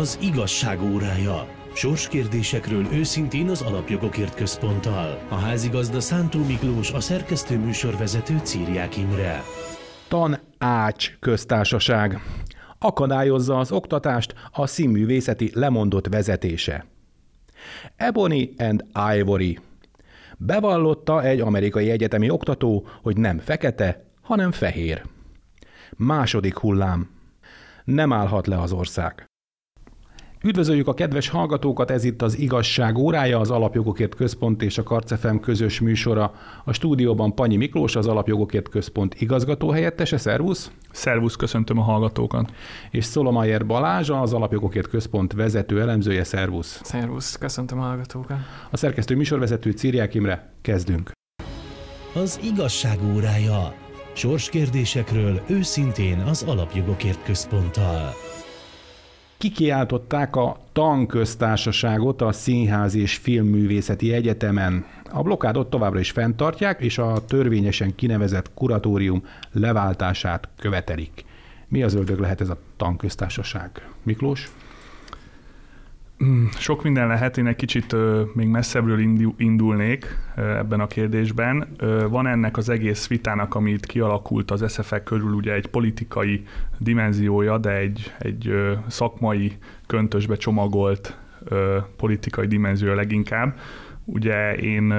[0.00, 1.48] Az igazság órája.
[1.74, 5.18] Sorskérdésekről őszintén az Alapjogokért Központtal.
[5.28, 9.42] A házigazda Szántó Miklós, a szerkesztő műsorvezető Círiák Imre.
[10.08, 12.18] Tan Ács köztársaság.
[12.78, 16.86] Akadályozza az oktatást a színművészeti lemondott vezetése.
[17.96, 18.84] Ebony and
[19.16, 19.58] Ivory.
[20.38, 25.02] Bevallotta egy amerikai egyetemi oktató, hogy nem fekete, hanem fehér.
[25.96, 27.10] Második hullám.
[27.84, 29.29] Nem állhat le az ország.
[30.44, 35.40] Üdvözöljük a kedves hallgatókat, ez itt az Igazság órája, az Alapjogokért Központ és a Karcefem
[35.40, 36.34] közös műsora.
[36.64, 40.70] A stúdióban Panyi Miklós, az Alapjogokért Központ igazgató helyettese, szervusz!
[40.90, 42.52] Szervusz, köszöntöm a hallgatókat!
[42.90, 46.80] És Szolomayer Balázs, az Alapjogokért Központ vezető elemzője, szervusz!
[46.84, 48.38] Szervusz, köszöntöm a hallgatókat!
[48.70, 51.10] A szerkesztő műsorvezető Círiák Imre, kezdünk!
[52.14, 53.74] Az igazság órája.
[54.12, 58.14] Sorskérdésekről őszintén az Alapjogokért Központtal
[59.40, 64.84] kikiáltották a tanköztársaságot a Színház és Filmművészeti Egyetemen.
[65.10, 71.24] A blokkádot továbbra is fenntartják, és a törvényesen kinevezett kuratórium leváltását követelik.
[71.68, 73.88] Mi az ördög lehet ez a tanköztársaság?
[74.02, 74.50] Miklós?
[76.24, 77.96] Mm, sok minden lehet, én egy kicsit
[78.34, 79.00] még messzebbről
[79.36, 81.76] indulnék ebben a kérdésben.
[82.08, 86.44] Van ennek az egész vitának, amit kialakult az SZF körül, ugye egy politikai
[86.78, 88.54] dimenziója, de egy, egy
[88.86, 89.52] szakmai
[89.86, 91.18] köntösbe csomagolt
[91.96, 93.58] politikai dimenziója leginkább.
[94.04, 94.90] Ugye én,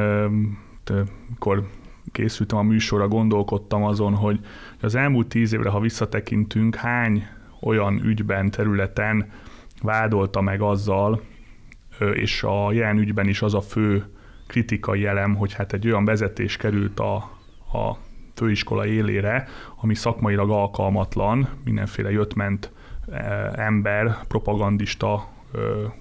[1.28, 1.68] amikor
[2.12, 4.40] készültem a műsorra, gondolkodtam azon, hogy
[4.82, 7.28] az elmúlt tíz évre, ha visszatekintünk, hány
[7.62, 9.32] olyan ügyben, területen,
[9.82, 11.22] vádolta meg azzal,
[12.14, 14.06] és a jelen ügyben is az a fő
[14.48, 17.16] kritikai elem, hogy hát egy olyan vezetés került a,
[17.78, 17.98] a
[18.36, 22.72] főiskola élére, ami szakmailag alkalmatlan, mindenféle jött-ment
[23.56, 25.28] ember, propagandista,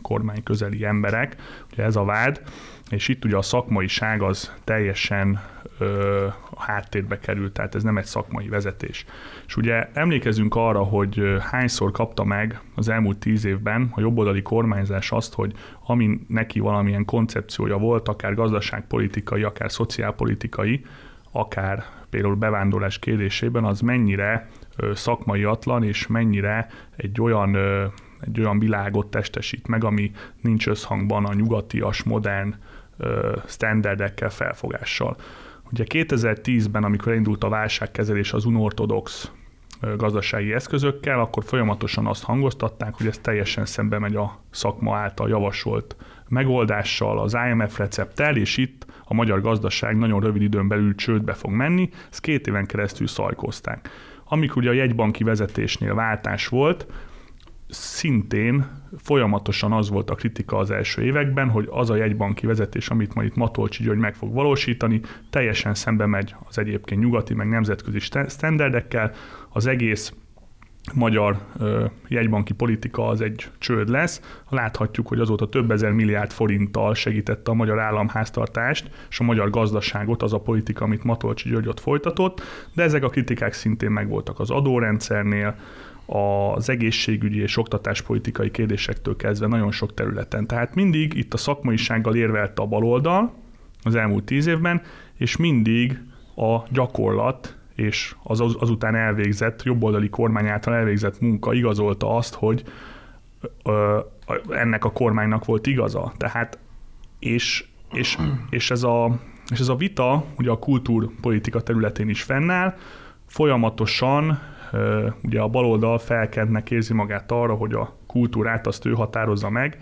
[0.02, 1.36] kormány közeli emberek,
[1.72, 2.42] ugye ez a vád,
[2.90, 5.40] és itt ugye a szakmaiság az teljesen
[5.78, 9.04] ö, a háttérbe került, tehát ez nem egy szakmai vezetés.
[9.46, 15.12] És ugye emlékezünk arra, hogy hányszor kapta meg az elmúlt tíz évben a jobboldali kormányzás
[15.12, 15.52] azt, hogy
[15.86, 20.84] ami neki valamilyen koncepciója volt, akár gazdaságpolitikai, akár szociálpolitikai,
[21.32, 24.48] akár például bevándorlás kérdésében, az mennyire
[24.94, 27.56] szakmaiatlan, és mennyire egy olyan
[28.20, 32.54] egy olyan világot testesít meg, ami nincs összhangban a nyugatias, modern
[33.46, 35.16] standardekkel, felfogással.
[35.72, 39.30] Ugye 2010-ben, amikor indult a válságkezelés az unortodox
[39.96, 45.96] gazdasági eszközökkel, akkor folyamatosan azt hangoztatták, hogy ez teljesen szembe megy a szakma által javasolt
[46.28, 51.50] megoldással, az IMF recepttel, és itt a magyar gazdaság nagyon rövid időn belül csődbe fog
[51.50, 53.88] menni, ezt két éven keresztül szajkozták.
[54.24, 56.86] Amikor ugye a jegybanki vezetésnél váltás volt,
[57.70, 58.66] szintén
[58.98, 63.28] folyamatosan az volt a kritika az első években, hogy az a jegybanki vezetés, amit majd
[63.28, 65.00] itt Matolcsi György meg fog valósítani,
[65.30, 67.98] teljesen szembe megy az egyébként nyugati, meg nemzetközi
[68.28, 69.12] standardekkel,
[69.48, 70.12] az egész
[70.94, 71.38] magyar
[72.08, 74.20] jegybanki politika az egy csőd lesz.
[74.48, 80.22] Láthatjuk, hogy azóta több ezer milliárd forinttal segítette a magyar államháztartást és a magyar gazdaságot
[80.22, 82.42] az a politika, amit Matolcsi György ott folytatott,
[82.74, 85.56] de ezek a kritikák szintén megvoltak az adórendszernél,
[86.12, 90.46] az egészségügyi és oktatáspolitikai kérdésektől kezdve nagyon sok területen.
[90.46, 93.32] Tehát mindig itt a szakmaisággal érvelte a baloldal
[93.82, 94.82] az elmúlt tíz évben,
[95.16, 95.98] és mindig
[96.36, 102.62] a gyakorlat és az azután elvégzett, jobboldali kormány által elvégzett munka igazolta azt, hogy
[103.64, 103.98] ö,
[104.48, 106.12] ennek a kormánynak volt igaza.
[106.16, 106.58] Tehát,
[107.18, 108.18] és, és,
[108.50, 112.74] és, ez a, és ez a vita ugye a kultúrpolitika területén is fennáll,
[113.26, 114.38] folyamatosan
[115.22, 119.78] ugye a baloldal felkentnek érzi magát arra, hogy a kultúrát azt ő határozza meg,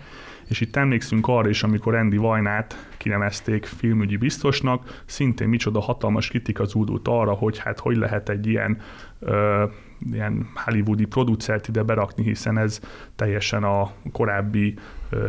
[0.47, 6.63] és itt emlékszünk arra is, amikor Andy Vajnát kinevezték filmügyi biztosnak, szintén micsoda hatalmas kritika
[6.63, 8.77] zúdult arra, hogy hát hogy lehet egy ilyen
[9.19, 9.63] ö,
[10.11, 12.79] ilyen hollywoodi producert ide berakni, hiszen ez
[13.15, 14.75] teljesen a korábbi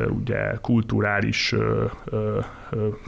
[0.08, 1.54] ugye kulturális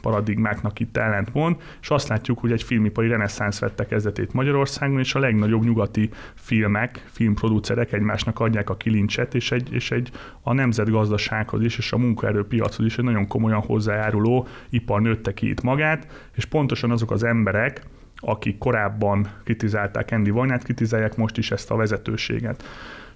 [0.00, 5.18] paradigmáknak itt ellentmond, és azt látjuk, hogy egy filmipari reneszánsz vette kezdetét Magyarországon, és a
[5.18, 10.10] legnagyobb nyugati filmek, filmproducerek egymásnak adják a kilincset, és egy, és egy
[10.42, 15.62] a nemzetgazdasághoz is, és a munkaerőpiachoz is egy nagyon komolyan hozzájáruló ipar nőtte ki itt
[15.62, 17.82] magát, és pontosan azok az emberek,
[18.16, 22.64] akik korábban kritizálták Andy Vajnát, kritizálják most is ezt a vezetőséget.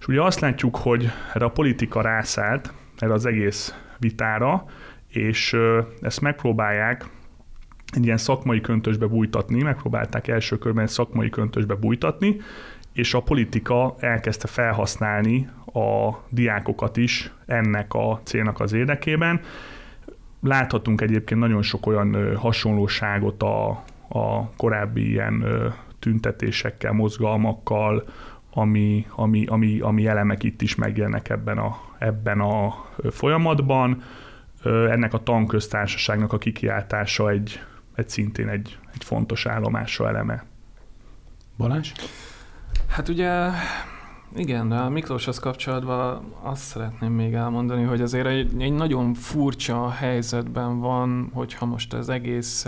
[0.01, 4.65] És ugye azt látjuk, hogy erre a politika rászállt, erre az egész vitára,
[5.09, 5.57] és
[6.01, 7.07] ezt megpróbálják
[7.95, 12.37] egy ilyen szakmai köntösbe bújtatni, megpróbálták első körben egy szakmai köntösbe bújtatni,
[12.93, 19.41] és a politika elkezdte felhasználni a diákokat is ennek a célnak az érdekében.
[20.41, 23.69] Láthatunk egyébként nagyon sok olyan hasonlóságot a,
[24.09, 25.45] a korábbi ilyen
[25.99, 28.05] tüntetésekkel, mozgalmakkal,
[28.59, 32.75] ami, ami, ami, ami elemek itt is megjelennek ebben a, ebben a
[33.11, 34.03] folyamatban.
[34.65, 37.61] Ennek a tanköztársaságnak a kikiáltása egy,
[37.95, 40.45] egy szintén egy, egy fontos állomásra eleme.
[41.57, 41.93] Balázs?
[42.87, 43.49] Hát ugye
[44.35, 49.91] igen, de a Miklóshoz kapcsolatban azt szeretném még elmondani, hogy azért egy, egy nagyon furcsa
[49.91, 52.67] helyzetben van, hogyha most az egész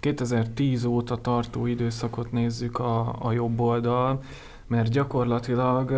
[0.00, 4.20] 2010 óta tartó időszakot nézzük a, a jobb oldal,
[4.66, 5.90] mert gyakorlatilag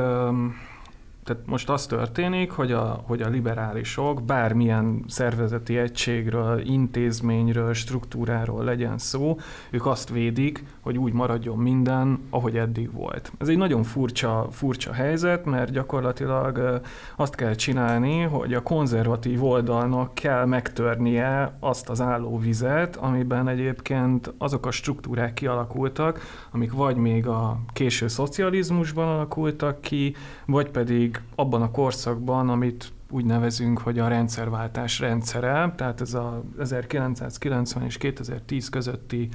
[1.28, 8.98] tehát most az történik, hogy a, hogy a liberálisok bármilyen szervezeti egységről, intézményről, struktúráról legyen
[8.98, 9.36] szó,
[9.70, 13.32] ők azt védik, hogy úgy maradjon minden, ahogy eddig volt.
[13.38, 16.80] Ez egy nagyon furcsa, furcsa helyzet, mert gyakorlatilag
[17.16, 24.66] azt kell csinálni, hogy a konzervatív oldalnak kell megtörnie azt az állóvizet, amiben egyébként azok
[24.66, 26.20] a struktúrák kialakultak,
[26.50, 30.14] amik vagy még a késő szocializmusban alakultak ki,
[30.46, 36.42] vagy pedig abban a korszakban, amit úgy nevezünk, hogy a rendszerváltás rendszere, tehát ez a
[36.58, 39.28] 1990 és 2010 közötti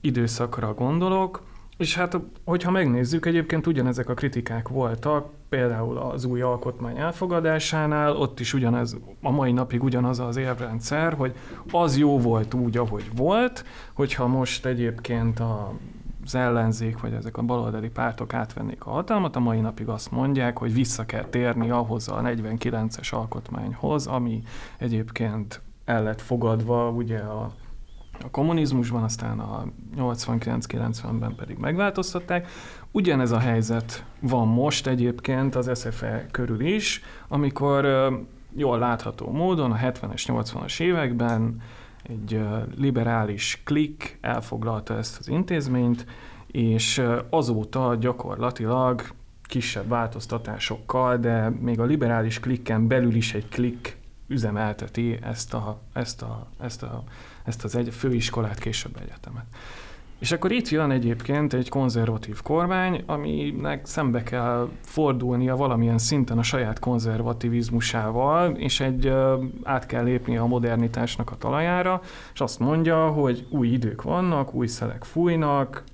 [0.00, 1.42] időszakra gondolok,
[1.76, 8.40] és hát, hogyha megnézzük, egyébként ugyanezek a kritikák voltak, például az új alkotmány elfogadásánál, ott
[8.40, 11.34] is ugyanez, a mai napig ugyanaz az érvrendszer, hogy
[11.70, 15.72] az jó volt úgy, ahogy volt, hogyha most egyébként a
[16.24, 20.58] az ellenzék, vagy ezek a baloldali pártok átvennék a hatalmat, a mai napig azt mondják,
[20.58, 24.42] hogy vissza kell térni ahhoz a 49-es alkotmányhoz, ami
[24.78, 27.52] egyébként el lett fogadva ugye a,
[28.24, 29.64] a kommunizmusban, aztán a
[29.96, 32.48] 89-90-ben pedig megváltoztatták.
[32.90, 37.86] Ugyanez a helyzet van most egyébként az SFE körül is, amikor
[38.56, 41.60] jól látható módon a 70-es, 80-as években
[42.08, 42.40] egy
[42.76, 46.06] liberális klik elfoglalta ezt az intézményt,
[46.46, 49.02] és azóta gyakorlatilag
[49.42, 53.96] kisebb változtatásokkal, de még a liberális klikken belül is egy klik
[54.26, 57.04] üzemelteti ezt, a, ezt, a, ezt, a,
[57.44, 59.44] ezt az egy főiskolát, később egyetemet.
[60.24, 66.42] És akkor itt jön egyébként egy konzervatív kormány, aminek szembe kell fordulnia valamilyen szinten a
[66.42, 69.12] saját konzervativizmusával, és egy
[69.62, 72.00] át kell lépnie a modernitásnak a talajára,
[72.34, 75.84] és azt mondja, hogy új idők vannak, új szelek fújnak,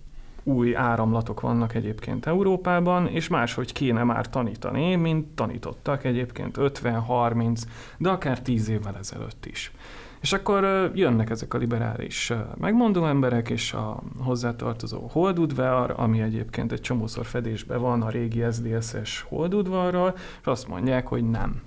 [0.42, 7.62] új áramlatok vannak egyébként Európában, és máshogy kéne már tanítani, mint tanítottak egyébként 50-30,
[7.98, 9.72] de akár 10 évvel ezelőtt is.
[10.20, 16.80] És akkor jönnek ezek a liberális megmondó emberek, és a hozzátartozó holdudvar, ami egyébként egy
[16.80, 21.62] csomószor fedésben van a régi SDSS holdudvarral, és azt mondják, hogy nem.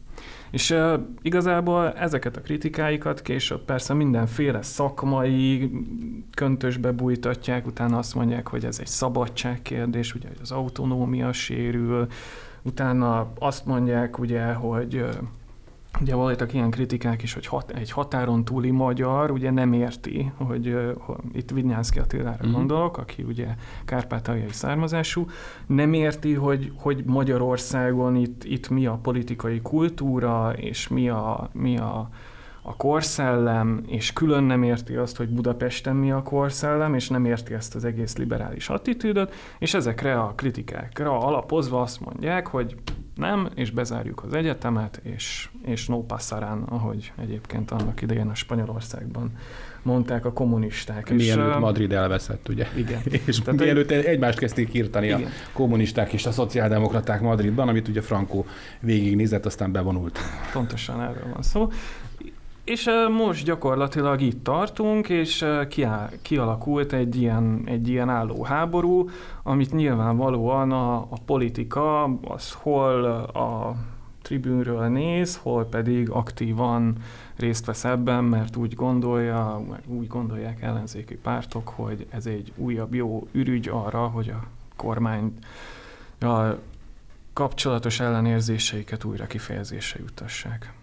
[0.52, 5.72] És uh, igazából ezeket a kritikáikat később persze mindenféle szakmai
[6.36, 12.08] köntösbe bújtatják, utána azt mondják, hogy ez egy szabadságkérdés, ugye, hogy az autonómia sérül,
[12.62, 15.10] utána azt mondják, ugye, hogy uh,
[16.02, 20.76] Ugye voltak ilyen kritikák is, hogy hat, egy határon túli magyar ugye nem érti, hogy,
[20.98, 22.52] hogy itt Vinyánszki Attilára uh-huh.
[22.52, 23.48] gondolok, aki ugye
[23.86, 25.26] kárpátaljai származású,
[25.68, 31.78] nem érti, hogy, hogy Magyarországon itt, itt mi a politikai kultúra, és mi a, mi
[31.78, 32.10] a,
[32.62, 37.54] a korszellem, és külön nem érti azt, hogy Budapesten mi a korszellem, és nem érti
[37.54, 42.76] ezt az egész liberális attitűdöt, és ezekre a kritikákra alapozva azt mondják, hogy
[43.16, 49.32] nem, és bezárjuk az egyetemet, és, és no passarán, ahogy egyébként annak idején a Spanyolországban
[49.82, 51.10] mondták a kommunisták.
[51.10, 52.68] Mielőtt és, Madrid elveszett, ugye?
[52.76, 53.02] Igen.
[53.26, 54.06] és Tehát mielőtt egy...
[54.06, 55.24] egymást kezdték írtani igen.
[55.24, 58.44] a kommunisták és a szociáldemokraták Madridban, amit ugye Franco
[58.80, 60.20] végignézett, aztán bevonult.
[60.54, 61.70] Pontosan erről van szó.
[62.64, 65.46] És most gyakorlatilag itt tartunk, és
[66.22, 69.10] kialakult egy ilyen, egy ilyen álló háború,
[69.44, 73.76] amit nyilvánvalóan a, a politika az hol a
[74.22, 76.96] tribűnről néz, hol pedig aktívan
[77.36, 83.28] részt vesz ebben, mert úgy gondolja, úgy gondolják ellenzéki pártok, hogy ez egy újabb jó
[83.32, 84.44] ürügy arra, hogy a
[84.76, 85.34] kormány
[86.20, 86.58] a
[87.34, 90.74] kapcsolatos ellenérzéseiket újra kifejezésre jutassák.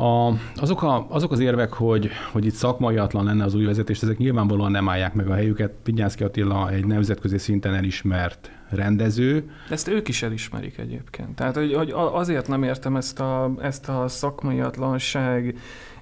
[0.00, 4.18] A, azok, a, azok az érvek, hogy, hogy itt szakmaiatlan lenne az új vezetés, ezek
[4.18, 5.72] nyilvánvalóan nem állják meg a helyüket.
[5.84, 9.50] Vigyánszki Attila egy nemzetközi szinten elismert rendező.
[9.70, 11.34] Ezt ők is elismerik egyébként.
[11.34, 15.58] Tehát hogy, hogy azért nem értem ezt a, ezt a szakmaiatlanság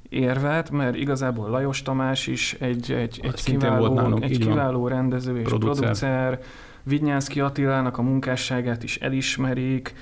[0.09, 5.39] érvet, mert igazából Lajos Tamás is egy, egy, egy kiváló, volt nálunk, egy kiváló rendező
[5.39, 5.75] és producer.
[5.75, 6.41] producer
[6.83, 9.95] Vidnyánszki Attilának a munkásságát is elismerik,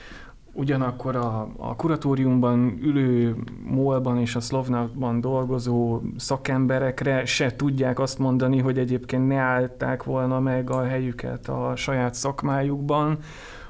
[0.55, 8.59] ugyanakkor a, a kuratóriumban ülő molban és a szlovnában dolgozó szakemberekre se tudják azt mondani,
[8.59, 13.19] hogy egyébként ne állták volna meg a helyüket a saját szakmájukban,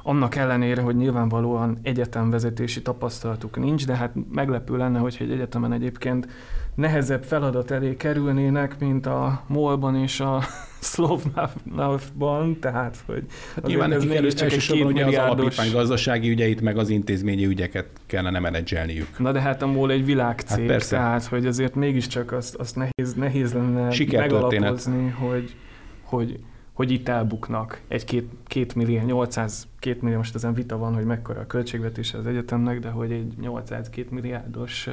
[0.07, 6.29] annak ellenére, hogy nyilvánvalóan egyetemvezetési tapasztalatuk nincs, de hát meglepő lenne, hogyha egy egyetemen egyébként
[6.75, 10.43] nehezebb feladat elé kerülnének, mint a molban és a
[10.81, 16.61] Szlovnávban, tehát hogy hát nyilván ez mégis csak egy két ugye az alapítvány gazdasági ügyeit,
[16.61, 19.19] meg az intézményi ügyeket kellene menedzselniük.
[19.19, 20.97] Na de hát a MOL egy világcég, hát persze.
[20.97, 25.55] tehát hogy azért mégiscsak azt, azt nehéz, nehéz lenne megalapozni, hogy,
[26.03, 26.39] hogy
[26.75, 31.05] hogy itt elbuknak egy két, két millió, 800, két millió, most ezen vita van, hogy
[31.05, 34.89] mekkora a költségvetése az egyetemnek, de hogy egy 800 két milliárdos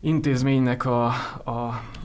[0.00, 1.06] intézménynek a,
[1.44, 1.50] a,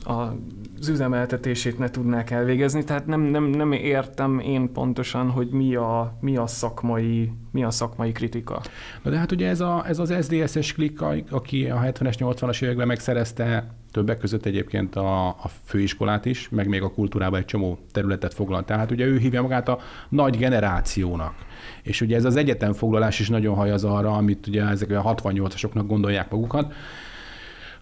[0.04, 0.36] a,
[0.78, 6.16] az üzemeltetését ne tudnák elvégezni, tehát nem, nem, nem értem én pontosan, hogy mi a,
[6.20, 8.60] mi a, szakmai, mi a szakmai kritika.
[9.02, 11.00] Na de hát ugye ez, a, ez az SDSS klik,
[11.30, 16.82] aki a 70-es, 80-as években megszerezte többek között egyébként a, a főiskolát is, meg még
[16.82, 18.66] a kultúrában egy csomó területet foglalt.
[18.66, 21.34] Tehát ugye ő hívja magát a nagy generációnak.
[21.82, 26.30] És ugye ez az egyetemfoglalás is nagyon hajaz arra, amit ugye ezek a 68-asoknak gondolják
[26.30, 26.72] magukat,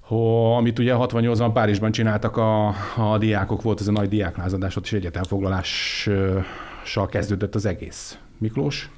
[0.08, 4.92] amit ugye 68-ban Párizsban csináltak a, a diákok, volt ez a nagy diáklázadás, ott is
[4.92, 8.18] egyetemfoglalással kezdődött az egész.
[8.38, 8.90] Miklós?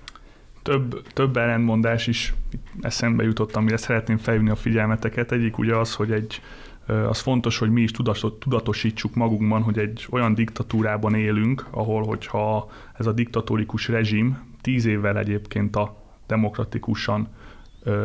[0.63, 2.35] Több, több ellentmondás is
[2.81, 5.33] eszembe jutott, amire szeretném felhívni a figyelmeteket.
[5.33, 6.41] Egyik ugye az, hogy egy
[7.09, 7.91] az fontos, hogy mi is
[8.39, 15.19] tudatosítsuk magunkban, hogy egy olyan diktatúrában élünk, ahol hogyha ez a diktatórikus rezsim tíz évvel
[15.19, 15.97] egyébként a
[16.27, 17.29] demokratikusan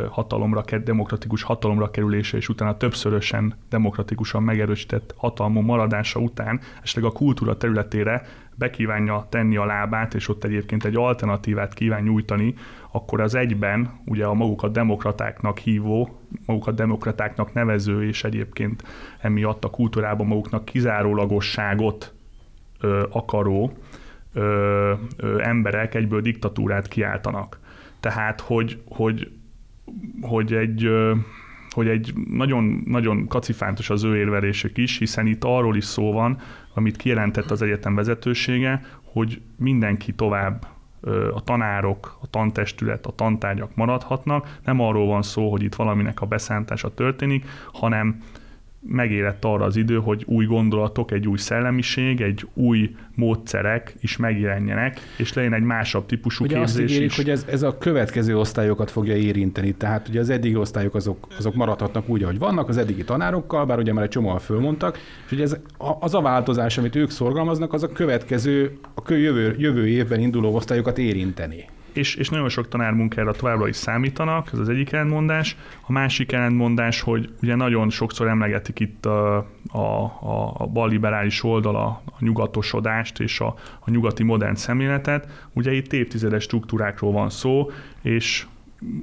[0.09, 7.57] hatalomra, demokratikus hatalomra kerülése, és utána többszörösen demokratikusan megerősített hatalmon maradása után esetleg a kultúra
[7.57, 12.53] területére bekívánja tenni a lábát, és ott egyébként egy alternatívát kíván nyújtani,
[12.91, 18.83] akkor az egyben ugye a magukat demokratáknak hívó, magukat demokratáknak nevező, és egyébként
[19.19, 22.13] emiatt a kultúrában maguknak kizárólagosságot
[22.79, 23.71] ö, akaró
[24.33, 27.59] ö, ö, emberek egyből diktatúrát kiáltanak.
[28.00, 29.31] Tehát, hogy, hogy
[30.21, 30.89] hogy egy
[31.69, 36.38] hogy egy nagyon, nagyon kacifántos az ő érvelésük is, hiszen itt arról is szó van,
[36.74, 40.67] amit kijelentett az egyetem vezetősége, hogy mindenki tovább
[41.33, 44.57] a tanárok, a tantestület, a tantárgyak maradhatnak.
[44.65, 48.24] Nem arról van szó, hogy itt valaminek a beszántása történik, hanem
[48.88, 55.00] megérett arra az idő, hogy új gondolatok, egy új szellemiség, egy új módszerek is megjelenjenek,
[55.17, 57.15] és legyen egy másabb típusú ugye képzés azt ígérik, is.
[57.15, 61.55] hogy ez, ez a következő osztályokat fogja érinteni, tehát ugye az eddigi osztályok azok, azok
[61.55, 65.43] maradhatnak úgy, ahogy vannak, az eddigi tanárokkal, bár ugye már egy csomóan fölmondtak, és ugye
[65.43, 65.57] ez,
[66.00, 70.97] az a változás, amit ők szorgalmaznak, az a következő, a jövő, jövő évben induló osztályokat
[70.97, 75.57] érinteni és, és nagyon sok tanármunkára továbbra is számítanak, ez az egyik ellentmondás.
[75.81, 79.38] A másik ellentmondás, hogy ugye nagyon sokszor emlegetik itt a,
[79.71, 79.77] a,
[80.21, 85.48] a, a balliberális oldal a, a nyugatosodást és a, a nyugati modern szemléletet.
[85.53, 87.71] Ugye itt évtizedes struktúrákról van szó,
[88.01, 88.45] és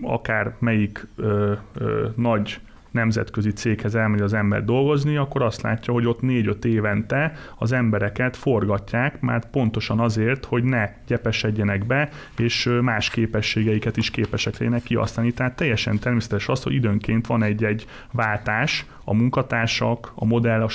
[0.03, 2.61] akár melyik ö, ö, nagy
[2.99, 8.37] nemzetközi céghez elmegy az ember dolgozni, akkor azt látja, hogy ott négy-öt évente az embereket
[8.37, 15.33] forgatják, már pontosan azért, hogy ne gyepesedjenek be, és más képességeiket is képesek legyenek kihasználni.
[15.33, 20.69] Tehát teljesen természetes az, hogy időnként van egy-egy váltás a munkatársak, a modell, a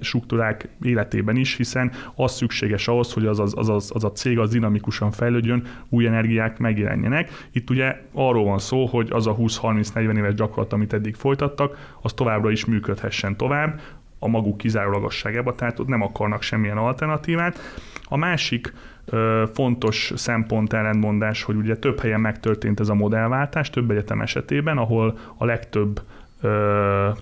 [0.00, 4.50] struktúrák életében is, hiszen az szükséges ahhoz, hogy az, az, az, az, a cég az
[4.50, 7.30] dinamikusan fejlődjön, új energiák megjelenjenek.
[7.52, 12.12] Itt ugye arról van szó, hogy az a 20-30-40 éves gyakorlat, amit eddig folytattak, az
[12.12, 13.80] továbbra is működhessen tovább,
[14.18, 17.58] a maguk kizárólagosságába, tehát ott nem akarnak semmilyen alternatívát.
[18.04, 18.72] A másik
[19.04, 24.78] ö, fontos szempont ellentmondás, hogy ugye több helyen megtörtént ez a modellváltás, több egyetem esetében,
[24.78, 26.00] ahol a legtöbb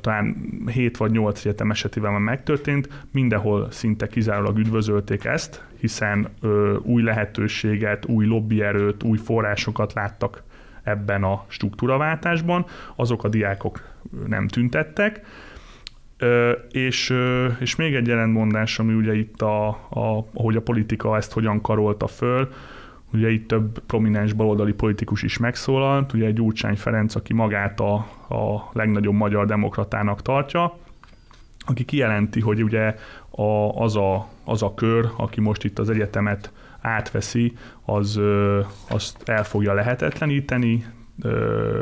[0.01, 0.37] talán
[0.73, 6.29] 7 vagy 8 egyetem esetében már megtörtént, mindenhol szinte kizárólag üdvözölték ezt, hiszen
[6.83, 10.43] új lehetőséget, új lobbyerőt, új forrásokat láttak
[10.83, 12.67] ebben a struktúraváltásban,
[12.97, 13.81] azok a diákok
[14.27, 15.21] nem tüntettek,
[16.71, 17.15] és,
[17.59, 22.07] és még egy jelentmondás, ami ugye itt, a, a, ahogy a politika ezt hogyan karolta
[22.07, 22.49] föl,
[23.15, 27.95] Ugye itt több prominens baloldali politikus is megszólalt, ugye Gyurcsány Ferenc, aki magát a,
[28.29, 30.77] a legnagyobb magyar demokratának tartja,
[31.67, 32.97] aki kijelenti, hogy ugye
[33.31, 37.53] a, az, a, az a kör, aki most itt az egyetemet átveszi,
[37.85, 38.21] az
[38.89, 40.85] azt el fogja lehetetleníteni,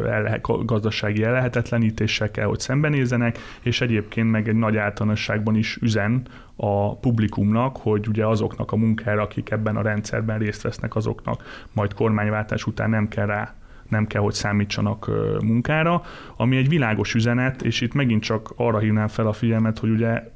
[0.06, 6.22] el, gazdasági ellehetetlenítéssel kell, hogy szembenézzenek, és egyébként meg egy nagy általánosságban is üzen
[6.56, 11.94] a publikumnak, hogy ugye azoknak a munkára, akik ebben a rendszerben részt vesznek, azoknak majd
[11.94, 13.54] kormányváltás után nem kell rá
[13.92, 15.10] nem kell, hogy számítsanak
[15.44, 16.02] munkára,
[16.36, 20.30] ami egy világos üzenet, és itt megint csak arra hívnám fel a figyelmet, hogy ugye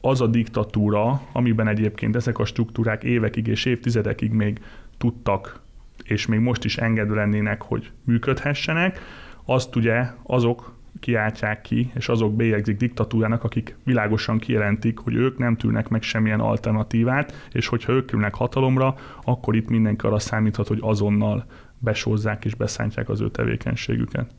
[0.00, 4.60] az a diktatúra, amiben egyébként ezek a struktúrák évekig és évtizedekig még
[4.98, 5.60] tudtak,
[6.04, 9.00] és még most is engedő lennének, hogy működhessenek,
[9.44, 15.56] azt ugye azok kiáltják ki, és azok bélyegzik diktatúrának, akik világosan kijelentik, hogy ők nem
[15.56, 20.78] tűnnek meg semmilyen alternatívát, és hogyha ők ülnek hatalomra, akkor itt mindenki arra számíthat, hogy
[20.80, 21.44] azonnal
[21.78, 24.30] besózzák és beszántják az ő tevékenységüket.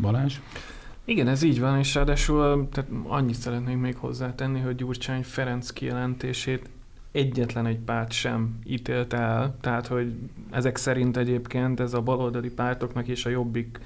[0.00, 0.40] Balázs?
[1.04, 6.68] Igen, ez így van, és ráadásul tehát annyit szeretnék még hozzátenni, hogy Gyurcsány Ferenc kijelentését
[7.12, 10.12] egyetlen egy párt sem ítélt el, tehát hogy
[10.50, 13.78] ezek szerint egyébként ez a baloldali pártoknak és a jobbik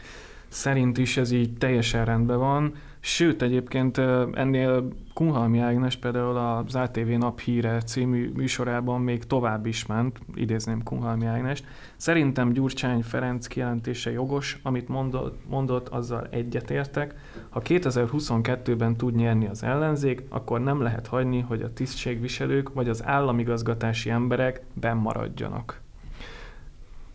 [0.50, 2.75] szerint is ez így teljesen rendben van.
[3.02, 3.99] Sőt, egyébként
[4.33, 10.83] ennél Kunhalmi Ágnes például az ATV Nap Híre című műsorában még tovább is ment, idézném
[10.83, 11.64] Kunhalmi Ágnest.
[11.97, 17.14] Szerintem Gyurcsány Ferenc kijelentése jogos, amit mondott, mondott azzal egyetértek.
[17.49, 23.04] Ha 2022-ben tud nyerni az ellenzék, akkor nem lehet hagyni, hogy a tisztségviselők vagy az
[23.04, 25.80] államigazgatási emberek bennmaradjanak.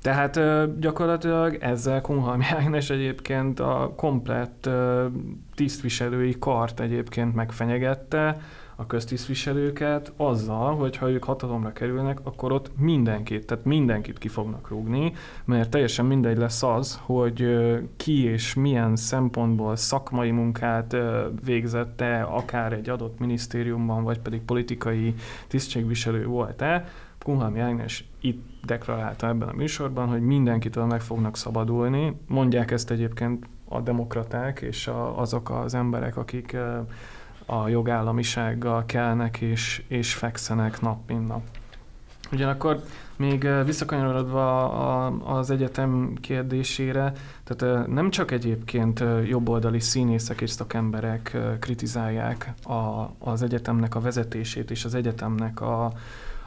[0.05, 0.39] Tehát
[0.79, 4.69] gyakorlatilag ezzel Kunhalmi Ágnes egyébként a komplett
[5.55, 8.37] tisztviselői kart egyébként megfenyegette,
[8.75, 14.69] a köztisztviselőket azzal, hogy ha ők hatalomra kerülnek, akkor ott mindenkit, tehát mindenkit ki fognak
[14.69, 15.13] rúgni,
[15.45, 17.57] mert teljesen mindegy lesz az, hogy
[17.97, 20.95] ki és milyen szempontból szakmai munkát
[21.45, 25.13] végzette, akár egy adott minisztériumban, vagy pedig politikai
[25.47, 26.85] tisztségviselő volt-e,
[27.25, 32.17] Kunhalmi Ágnes itt deklarálta ebben a műsorban, hogy mindenkitől meg fognak szabadulni.
[32.27, 36.57] Mondják ezt egyébként a demokraták és a, azok az emberek, akik
[37.45, 41.41] a jogállamisággal kelnek és, és fekszenek nap mint nap.
[42.31, 42.83] Ugyanakkor
[43.15, 47.13] még visszakanyarodva az egyetem kérdésére,
[47.43, 54.85] tehát nem csak egyébként jobboldali színészek és szakemberek kritizálják a, az egyetemnek a vezetését és
[54.85, 55.91] az egyetemnek a,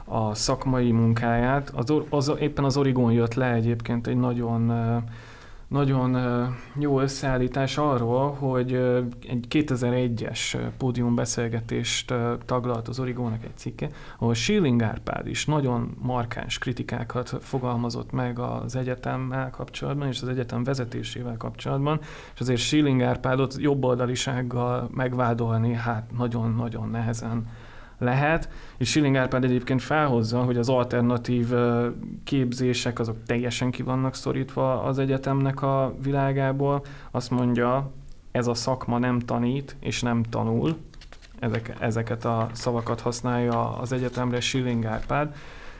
[0.09, 1.71] a szakmai munkáját.
[1.75, 4.71] Az, az, éppen az Origon jött le egyébként egy nagyon
[5.69, 6.17] nagyon
[6.79, 8.73] jó összeállítás arról, hogy
[9.27, 12.13] egy 2001-es pódiumbeszélgetést
[12.45, 18.75] taglalt az Origónak egy cikke, ahol Schilling Árpád is nagyon markáns kritikákat fogalmazott meg az
[18.75, 21.99] egyetemmel kapcsolatban, és az egyetem vezetésével kapcsolatban,
[22.33, 27.47] és azért Schilling Árpádot jobboldalisággal megvádolni, hát nagyon-nagyon nehezen
[27.99, 31.53] lehet, és Schilling Árpád egyébként felhozza, hogy az alternatív
[32.23, 36.83] képzések azok teljesen ki vannak szorítva az egyetemnek a világából.
[37.11, 37.91] Azt mondja,
[38.31, 40.77] ez a szakma nem tanít és nem tanul,
[41.39, 45.35] ezek, ezeket a szavakat használja az egyetemre Schilling Árpád,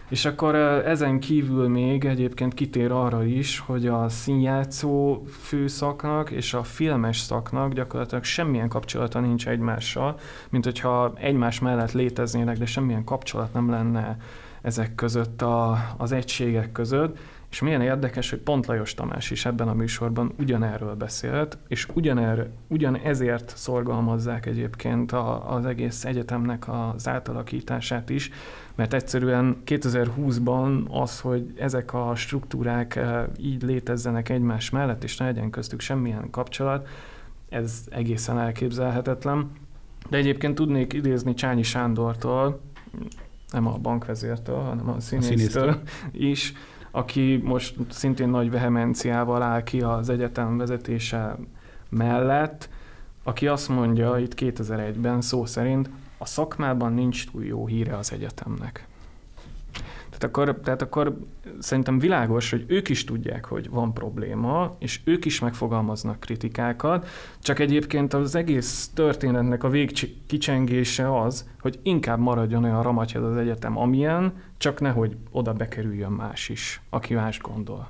[0.09, 6.63] és akkor ezen kívül még egyébként kitér arra is, hogy a színjátszó főszaknak és a
[6.63, 10.19] filmes szaknak gyakorlatilag semmilyen kapcsolata nincs egymással,
[10.49, 14.17] mint hogyha egymás mellett léteznének, de semmilyen kapcsolat nem lenne
[14.61, 17.17] ezek között a, az egységek között.
[17.49, 22.49] És milyen érdekes, hogy pont Lajos Tamás is ebben a műsorban ugyanerről beszélt, és ugyaner,
[22.67, 28.29] ugyanezért szorgalmazzák egyébként a, az egész egyetemnek az átalakítását is,
[28.75, 35.25] mert egyszerűen 2020-ban az, hogy ezek a struktúrák eh, így létezzenek egymás mellett, és ne
[35.25, 36.87] legyen köztük semmilyen kapcsolat,
[37.49, 39.51] ez egészen elképzelhetetlen.
[40.09, 42.61] De egyébként tudnék idézni Csányi Sándortól,
[43.51, 45.79] nem a bankvezértől, hanem a színésztől, a
[46.11, 46.53] is,
[46.91, 51.35] aki most szintén nagy vehemenciával áll ki az egyetem vezetése
[51.89, 52.69] mellett,
[53.23, 58.87] aki azt mondja itt 2001-ben szó szerint, a szakmában nincs túl jó híre az egyetemnek.
[60.19, 61.17] Tehát akkor, tehát akkor
[61.59, 67.07] szerintem világos, hogy ők is tudják, hogy van probléma, és ők is megfogalmaznak kritikákat,
[67.39, 73.77] csak egyébként az egész történetnek a végkicsengése az, hogy inkább maradjon olyan ramatyad az egyetem,
[73.77, 77.89] amilyen, csak nehogy oda bekerüljön más is, aki más gondol.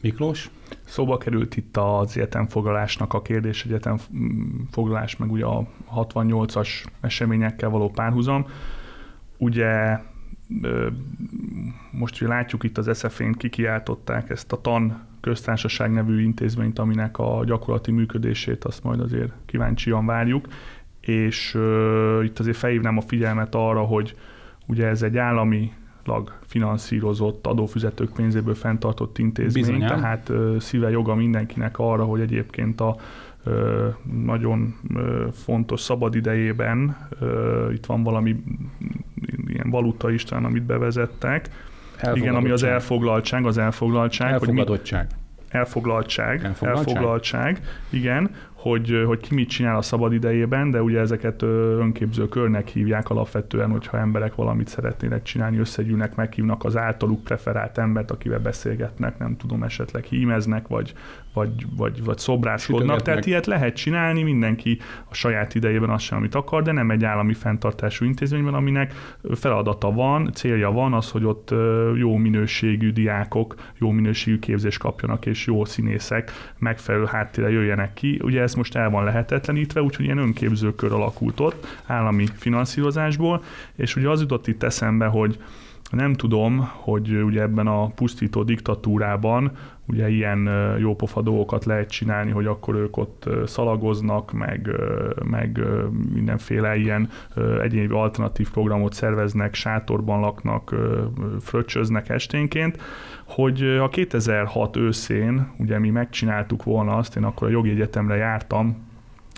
[0.00, 0.50] Miklós?
[0.84, 6.68] Szóba került itt az egyetemfoglalásnak a kérdés, egyetemfoglalás, meg ugye a 68-as
[7.00, 8.46] eseményekkel való párhuzam.
[9.38, 9.98] Ugye
[11.90, 17.42] most hogy látjuk itt az SZF-én kikiáltották ezt a TAN köztársaság nevű intézményt, aminek a
[17.46, 20.48] gyakorlati működését azt majd azért kíváncsian várjuk,
[21.00, 24.16] és uh, itt azért felhívnám a figyelmet arra, hogy
[24.66, 25.72] ugye ez egy állami
[26.46, 29.88] finanszírozott, adófizetők pénzéből fenntartott intézmény, Bizonyán.
[29.88, 32.96] tehát szíve joga mindenkinek arra, hogy egyébként a
[34.24, 34.74] nagyon
[35.32, 38.42] fontos szabad idejében, ö, itt van valami
[39.46, 41.48] ilyen valuta is talán, amit bevezettek,
[42.14, 45.06] igen, ami az elfoglaltság, az elfoglaltság, hogy mi, Elfogadottság.
[45.48, 46.86] elfoglaltság, Elfoglaltság?
[46.86, 48.30] elfoglaltság, igen,
[48.68, 53.70] hogy, hogy ki mit csinál a szabad idejében, de ugye ezeket önképző körnek hívják alapvetően,
[53.70, 59.62] hogyha emberek valamit szeretnének csinálni, összegyűlnek, meghívnak az általuk preferált embert, akivel beszélgetnek, nem tudom,
[59.62, 60.92] esetleg hímeznek, vagy,
[61.32, 63.02] vagy, vagy, vagy szobrászkodnak.
[63.02, 67.04] Tehát ilyet lehet csinálni, mindenki a saját idejében azt sem, amit akar, de nem egy
[67.04, 68.94] állami fenntartású intézményben, aminek
[69.34, 71.54] feladata van, célja van az, hogy ott
[71.94, 78.20] jó minőségű diákok, jó minőségű képzést kapjanak, és jó színészek megfelelő háttérre jöjjenek ki.
[78.22, 83.42] Ugye ez most el van lehetetlenítve, úgyhogy ilyen önképzőkör alakult ott állami finanszírozásból,
[83.74, 85.38] és ugye az jutott itt eszembe, hogy
[85.90, 89.52] nem tudom, hogy ugye ebben a pusztító diktatúrában
[89.88, 94.70] ugye ilyen jópofa dolgokat lehet csinálni, hogy akkor ők ott szalagoznak, meg,
[95.24, 95.60] meg
[96.14, 97.10] mindenféle ilyen
[97.62, 100.74] egyéb alternatív programot szerveznek, sátorban laknak,
[101.40, 102.78] fröccsöznek esténként,
[103.26, 108.84] hogy a 2006 őszén, ugye mi megcsináltuk volna azt, én akkor a jogi egyetemre jártam,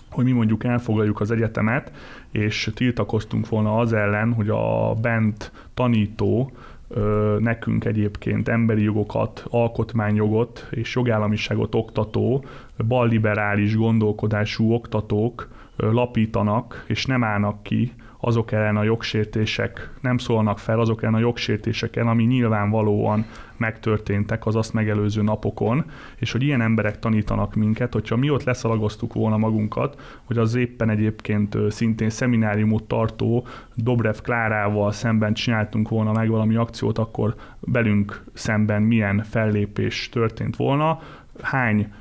[0.09, 1.91] hogy mi mondjuk elfoglaljuk az egyetemet,
[2.31, 6.51] és tiltakoztunk volna az ellen, hogy a bent tanító
[6.87, 12.45] ö, nekünk egyébként emberi jogokat, alkotmányjogot és jogállamiságot oktató,
[12.87, 20.59] balliberális gondolkodású oktatók ö, lapítanak, és nem állnak ki azok ellen a jogsértések, nem szólnak
[20.59, 23.25] fel azok ellen a jogsértések ellen, ami nyilvánvalóan
[23.57, 25.85] megtörténtek az azt megelőző napokon,
[26.17, 30.89] és hogy ilyen emberek tanítanak minket, hogyha mi ott leszalagoztuk volna magunkat, hogy az éppen
[30.89, 38.81] egyébként szintén szemináriumot tartó Dobrev Klárával szemben csináltunk volna meg valami akciót, akkor belünk szemben
[38.81, 40.99] milyen fellépés történt volna,
[41.41, 41.93] hány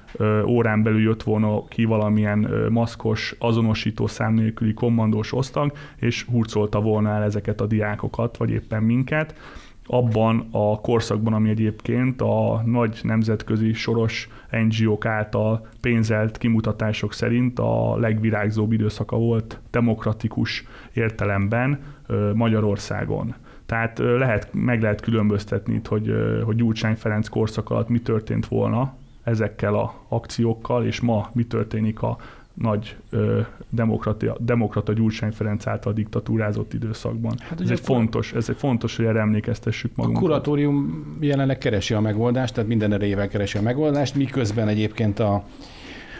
[0.47, 7.11] órán belül jött volna ki valamilyen maszkos, azonosító szám nélküli kommandós osztag, és hurcolta volna
[7.11, 9.35] el ezeket a diákokat, vagy éppen minket
[9.91, 17.97] abban a korszakban, ami egyébként a nagy nemzetközi soros NGO-k által pénzelt kimutatások szerint a
[17.97, 21.81] legvirágzóbb időszaka volt demokratikus értelemben
[22.35, 23.35] Magyarországon.
[23.67, 28.95] Tehát lehet, meg lehet különböztetni itt, hogy, hogy Gyurcsány Ferenc korszak alatt mi történt volna
[29.29, 32.17] ezekkel a akciókkal, és ma mi történik a
[32.55, 37.35] nagy ö, demokrata, demokrata Gyurcsány Ferenc által diktatúrázott időszakban.
[37.39, 40.23] Hát ez egy akkor- fontos, ez egy fontos, hogy erre emlékeztessük A magunkat.
[40.23, 45.45] kuratórium jelenleg keresi a megoldást, tehát minden erejével keresi a megoldást, miközben egyébként a,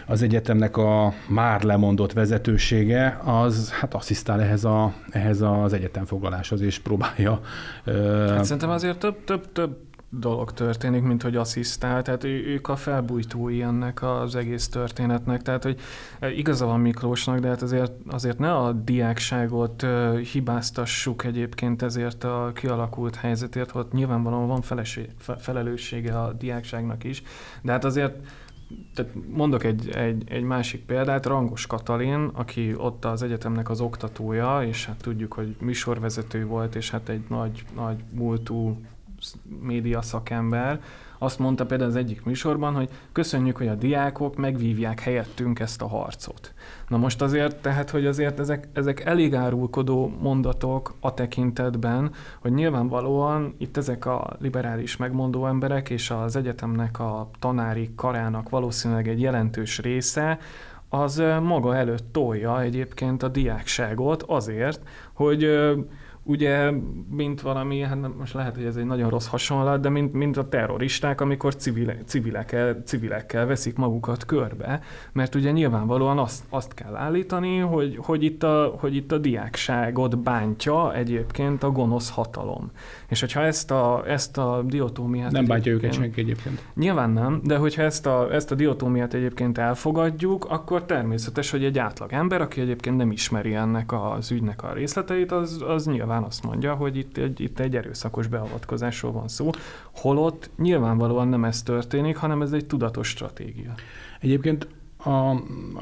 [0.07, 6.79] az egyetemnek a már lemondott vezetősége az hát asszisztál ehhez, a, ehhez az egyetemfoglaláshoz, és
[6.79, 7.39] próbálja
[7.83, 9.77] ö, Hát szerintem azért több, több, több
[10.09, 15.63] dolog történik, mint hogy asszisztál, tehát ő, ők a felbújtói ennek az egész történetnek, tehát
[15.63, 15.79] hogy
[16.19, 22.23] e, igaza van Miklósnak, de hát azért, azért ne a diákságot ö, hibáztassuk egyébként ezért
[22.23, 27.23] a kialakult helyzetért, hogy nyilvánvalóan van felesé, fe, felelőssége a diákságnak is,
[27.61, 28.15] de hát azért
[28.93, 34.63] tehát mondok egy, egy, egy másik példát, Rangos Katalin, aki ott az egyetemnek az oktatója,
[34.63, 38.77] és hát tudjuk, hogy műsorvezető volt, és hát egy nagy, nagy múltú
[39.59, 40.81] média szakember,
[41.21, 45.87] azt mondta például az egyik műsorban, hogy köszönjük, hogy a diákok megvívják helyettünk ezt a
[45.87, 46.53] harcot.
[46.87, 53.55] Na most azért, tehát, hogy azért ezek, ezek elég árulkodó mondatok a tekintetben, hogy nyilvánvalóan
[53.57, 59.79] itt ezek a liberális megmondó emberek és az egyetemnek a tanári karának valószínűleg egy jelentős
[59.79, 60.39] része,
[60.89, 64.81] az maga előtt tolja egyébként a diákságot azért,
[65.13, 65.47] hogy
[66.29, 66.71] ugye,
[67.09, 70.37] mint valami, hát nem- most lehet, hogy ez egy nagyon rossz hasonlat, de mint, mint
[70.37, 76.95] a terroristák, amikor civile, civilekkel, civilekkel veszik magukat körbe, mert ugye nyilvánvalóan azt, azt kell
[76.95, 82.71] állítani, hogy, hogy, itt a, hogy itt a diákságot bántja egyébként a gonosz hatalom.
[83.07, 85.31] És hogyha ezt a, ezt a diotómiát...
[85.31, 86.63] nem bántja őket senki egyébként.
[86.75, 91.77] Nyilván nem, de hogyha ezt a, ezt a diotómiát egyébként elfogadjuk, akkor természetes, hogy egy
[91.77, 96.43] átlag ember, aki egyébként nem ismeri ennek az ügynek a részleteit, az, az nyilván azt
[96.43, 99.49] mondja, hogy itt egy, itt egy erőszakos beavatkozásról van szó,
[99.95, 103.73] holott nyilvánvalóan nem ez történik, hanem ez egy tudatos stratégia.
[104.19, 104.67] Egyébként
[105.03, 105.35] a,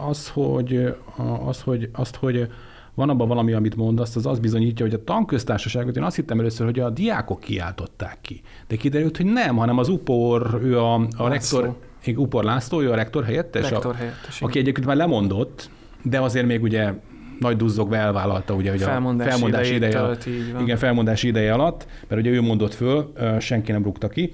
[0.08, 0.76] az, hogy,
[1.16, 2.50] a, az, hogy, azt, hogy
[2.94, 6.66] van abban valami, amit mondasz, az azt bizonyítja, hogy a tanköztársaságot én azt hittem először,
[6.66, 8.42] hogy a diákok kiáltották ki.
[8.68, 11.60] De kiderült, hogy nem, hanem az UPOR, ő a, a László.
[11.60, 11.76] rektor,
[12.16, 14.42] UPOR László, ő a rektor helyettes, Rektor a, helyettes.
[14.42, 15.70] aki egyébként már lemondott,
[16.02, 16.94] de azért még ugye
[17.40, 20.26] nagy duzzogva elvállalta, ugye, hogy felmondás a felmondás ideje, tölt,
[20.62, 24.34] igen, felmondás ideje alatt, mert ugye ő mondott föl, senki nem rúgta ki,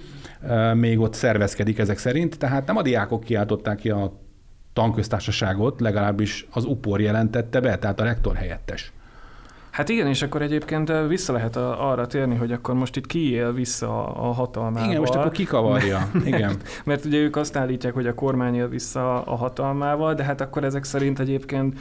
[0.74, 4.22] még ott szervezkedik ezek szerint, tehát nem a diákok kiáltották ki a
[4.74, 8.94] tanköztársaságot, legalábbis az UPOR jelentette be, tehát a rektor helyettes.
[9.74, 13.54] Hát igen, és akkor egyébként vissza lehet arra térni, hogy akkor most itt ki él
[13.54, 14.90] vissza a hatalmával.
[14.90, 16.10] Igen, most akkor kikavarja.
[16.26, 16.42] Igen.
[16.42, 20.42] Mert, mert ugye ők azt állítják, hogy a kormány él vissza a hatalmával, de hát
[20.42, 21.80] akkor ezek szerint egyébként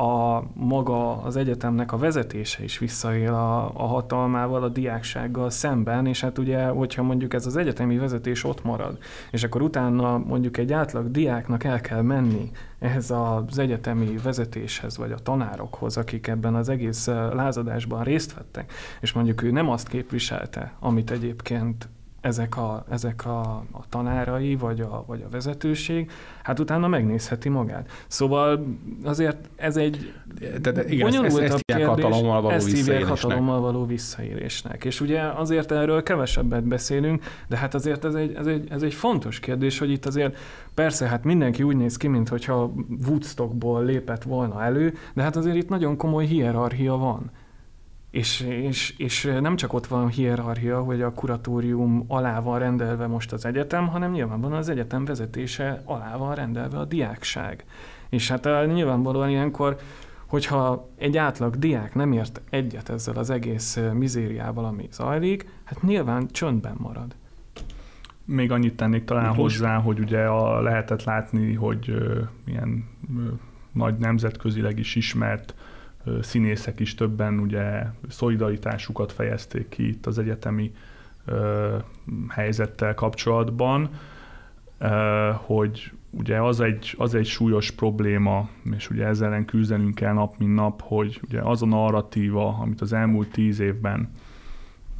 [0.00, 6.20] a maga az egyetemnek a vezetése is visszaél a, a hatalmával, a diáksággal szemben, és
[6.20, 8.98] hát ugye, hogyha mondjuk ez az egyetemi vezetés ott marad,
[9.30, 15.12] és akkor utána mondjuk egy átlag diáknak el kell menni ehhez az egyetemi vezetéshez, vagy
[15.12, 20.72] a tanárokhoz, akik ebben az egész lázadásban részt vettek, és mondjuk ő nem azt képviselte,
[20.78, 21.88] amit egyébként
[22.20, 26.10] ezek a, ezek a, a tanárai, vagy a, vagy a vezetőség,
[26.42, 27.90] hát utána megnézheti magát.
[28.06, 28.64] Szóval
[29.04, 30.12] azért ez egy
[30.60, 34.84] de, de igen, ezt, ezt, ezt kérdés, hatalommal való ezt hívják hatalommal való visszaélésnek.
[34.84, 38.94] És ugye azért erről kevesebbet beszélünk, de hát azért ez egy, ez egy, ez egy
[38.94, 40.36] fontos kérdés, hogy itt azért
[40.74, 42.72] persze hát mindenki úgy néz ki, mintha
[43.06, 47.30] Woodstockból lépett volna elő, de hát azért itt nagyon komoly hierarchia van.
[48.10, 53.32] És, és, és nem csak ott van hierarchia, hogy a kuratórium alá van rendelve most
[53.32, 57.64] az egyetem, hanem nyilvánvalóan az egyetem vezetése alá van rendelve a diákság.
[58.08, 59.76] És hát eh, nyilvánvalóan ilyenkor,
[60.26, 65.82] hogyha egy átlag diák nem ért egyet ezzel az egész eh, mizériával, ami zajlik, hát
[65.82, 67.14] nyilván csöndben marad.
[68.24, 69.38] Még annyit tennék talán Most?
[69.38, 72.84] hozzá, hogy ugye a, lehetett látni, hogy ö, milyen
[73.18, 73.22] ö,
[73.72, 75.54] nagy nemzetközileg is ismert
[76.20, 80.72] színészek is többen ugye szolidaritásukat fejezték ki itt az egyetemi
[82.28, 83.90] helyzettel kapcsolatban,
[85.34, 90.38] hogy ugye az egy, az egy súlyos probléma, és ugye ezzel ellen küzdenünk kell nap,
[90.38, 94.08] mint nap, hogy ugye az a narratíva, amit az elmúlt tíz évben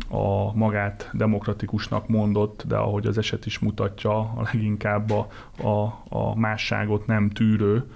[0.08, 5.28] a magát demokratikusnak mondott, de ahogy az eset is mutatja, a leginkább a,
[5.62, 7.90] a, a másságot nem tűrő,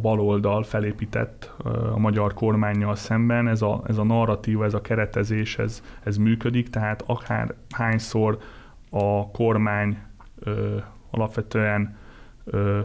[0.00, 1.52] baloldal felépített
[1.92, 3.48] a magyar kormányjal szemben.
[3.48, 8.38] Ez a, ez a narratíva, ez a keretezés, ez, ez működik, tehát akár hányszor
[8.90, 9.98] a kormány
[10.38, 10.76] ö,
[11.10, 11.96] alapvetően
[12.44, 12.80] ö,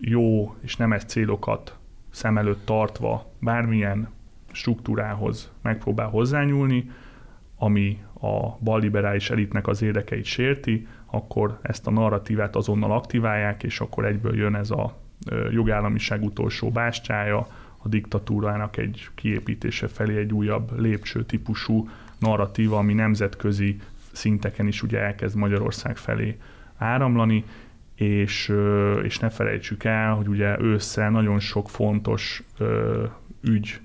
[0.00, 1.78] jó és nemes célokat
[2.10, 4.08] szem előtt tartva bármilyen
[4.52, 6.90] struktúrához megpróbál hozzányúlni,
[7.56, 14.04] ami a balliberális elitnek az érdekeit sérti, akkor ezt a narratívát azonnal aktiválják, és akkor
[14.04, 14.99] egyből jön ez a
[15.50, 17.46] jogállamiság utolsó bástyája,
[17.82, 23.80] a diktatúrának egy kiépítése felé egy újabb lépcső típusú narratíva, ami nemzetközi
[24.12, 26.38] szinteken is ugye elkezd Magyarország felé
[26.76, 27.44] áramlani,
[27.94, 28.52] és,
[29.02, 32.42] és ne felejtsük el, hogy ugye ősszel nagyon sok fontos
[33.40, 33.80] ügy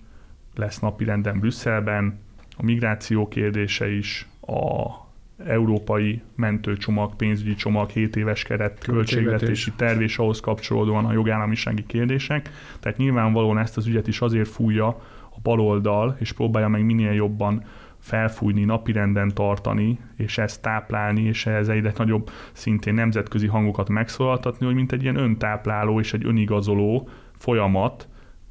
[0.55, 2.19] lesz napirenden Brüsszelben,
[2.57, 5.04] a migráció kérdése is, a
[5.37, 12.49] európai mentőcsomag, pénzügyi csomag, 7 éves keret, költségvetési terv és ahhoz kapcsolódóan a jogállamisági kérdések.
[12.79, 14.87] Tehát nyilvánvalóan ezt az ügyet is azért fújja
[15.29, 17.63] a baloldal, és próbálja meg minél jobban
[17.99, 24.75] felfújni, napirenden tartani, és ezt táplálni, és ehhez egyre nagyobb szintén nemzetközi hangokat megszólaltatni, hogy
[24.75, 28.07] mint egy ilyen öntápláló és egy önigazoló folyamat,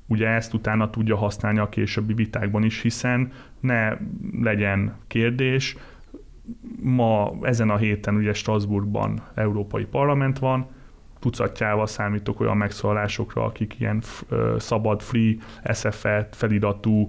[0.07, 3.97] ugye ezt utána tudja használni a későbbi vitákban is, hiszen ne
[4.41, 5.77] legyen kérdés,
[6.83, 10.67] ma ezen a héten ugye Strasbourgban Európai Parlament van,
[11.19, 14.03] tucatjával számítok olyan megszólalásokra, akik ilyen
[14.59, 15.35] szabad, free,
[15.73, 17.09] SFE feliratú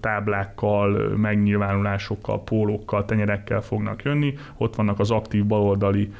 [0.00, 4.34] táblákkal, megnyilvánulásokkal, pólókkal, tenyerekkel fognak jönni.
[4.56, 6.12] Ott vannak az aktív baloldali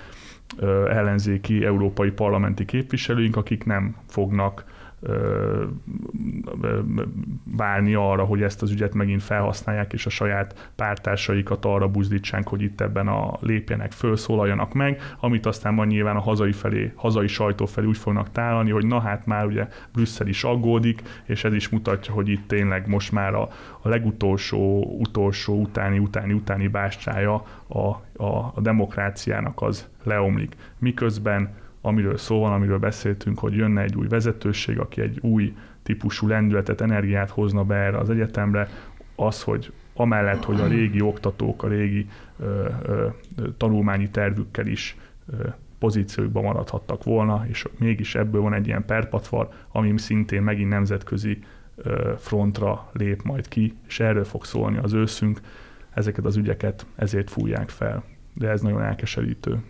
[0.89, 4.65] ellenzéki európai parlamenti képviselőink, akik nem fognak
[7.57, 12.63] várni arra, hogy ezt az ügyet megint felhasználják, és a saját pártársaikat arra buzdítsák, hogy
[12.63, 17.67] itt ebben a lépjenek, felszólaljanak meg, amit aztán majd nyilván a hazai, felé, hazai sajtó
[17.67, 21.69] felé úgy fognak tálalni, hogy na hát már ugye Brüsszel is aggódik, és ez is
[21.69, 23.49] mutatja, hogy itt tényleg most már a,
[23.81, 27.79] a legutolsó, utolsó, utáni, utáni, utáni bástyája a,
[28.17, 30.57] a, a demokráciának az leomlik.
[30.79, 36.27] Miközben amiről szó van, amiről beszéltünk, hogy jönne egy új vezetőség, aki egy új típusú
[36.27, 38.69] lendületet, energiát hozna be erre az egyetemre,
[39.17, 43.07] az, hogy amellett, hogy a régi oktatók, a régi ö, ö,
[43.57, 44.97] tanulmányi tervükkel is
[45.33, 51.39] ö, pozíciókban maradhattak volna, és mégis ebből van egy ilyen perpatvar, ami szintén megint nemzetközi
[51.77, 55.41] ö, frontra lép majd ki, és erről fog szólni az őszünk,
[55.91, 58.05] ezeket az ügyeket ezért fújják fel.
[58.35, 59.63] De ez nagyon elkeserítő.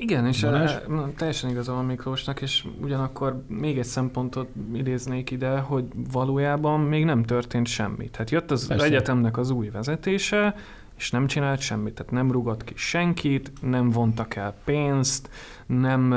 [0.00, 0.72] Igen, és Balázs?
[0.72, 7.04] a, teljesen igazam a Miklósnak, és ugyanakkor még egy szempontot idéznék ide, hogy valójában még
[7.04, 8.08] nem történt semmi.
[8.08, 8.84] Tehát jött az Persze.
[8.84, 10.54] egyetemnek az új vezetése,
[10.96, 15.28] és nem csinált semmit, tehát nem rugott ki senkit, nem vontak el pénzt,
[15.66, 16.14] nem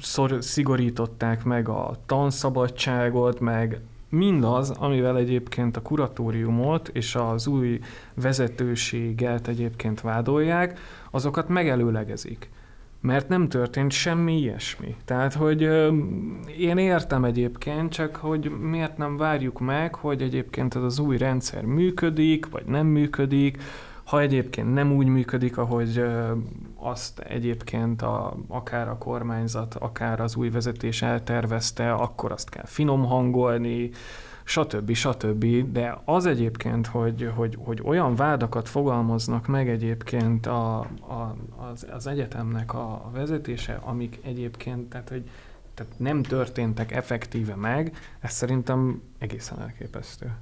[0.00, 7.80] szor, szigorították meg a tanszabadságot, meg mindaz, amivel egyébként a kuratóriumot és az új
[8.14, 10.78] vezetőséget egyébként vádolják,
[11.10, 12.48] azokat megelőlegezik
[13.00, 14.96] mert nem történt semmi ilyesmi.
[15.04, 15.96] Tehát, hogy ö,
[16.58, 21.64] én értem egyébként, csak hogy miért nem várjuk meg, hogy egyébként ez az új rendszer
[21.64, 23.62] működik, vagy nem működik,
[24.04, 26.32] ha egyébként nem úgy működik, ahogy ö,
[26.76, 33.04] azt egyébként a, akár a kormányzat, akár az új vezetés eltervezte, akkor azt kell finom
[33.04, 33.90] hangolni,
[34.48, 34.94] stb.
[34.94, 35.72] stb.
[35.72, 41.36] De az egyébként, hogy, hogy, hogy olyan vádakat fogalmaznak meg egyébként a, a,
[41.72, 45.30] az, az egyetemnek a vezetése, amik egyébként, tehát hogy
[45.74, 50.32] tehát nem történtek effektíve meg, ez szerintem egészen elképesztő.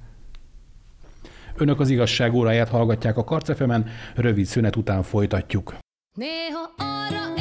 [1.55, 5.75] Önök az igazság óráját hallgatják a Karcefemen, rövid szünet után folytatjuk.
[6.17, 7.36] Néha arra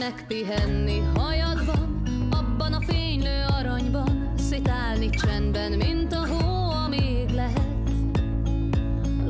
[0.00, 6.50] Megpihenni hajadban, abban a fénylő aranyban, szitálni csendben, mint a hó,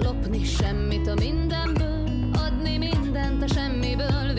[0.02, 4.29] lopni semmit a mindenből, adni mindent a semmiből,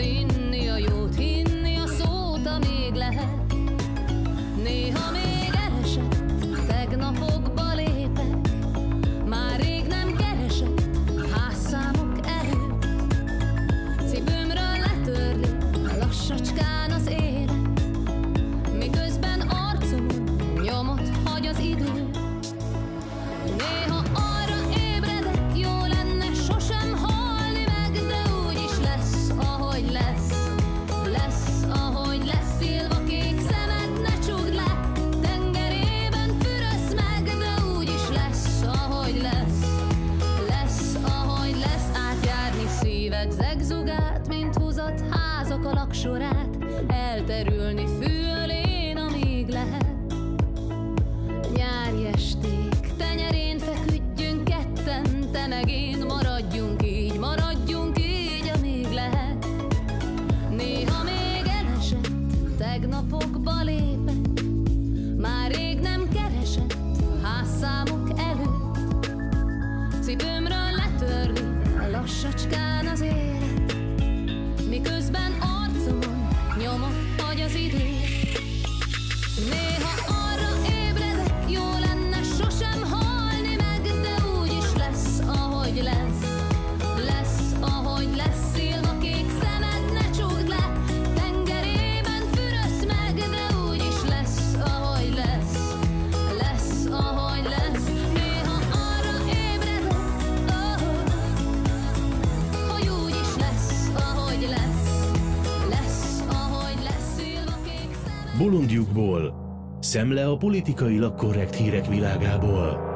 [110.32, 112.90] a politikailag korrekt hírek világából.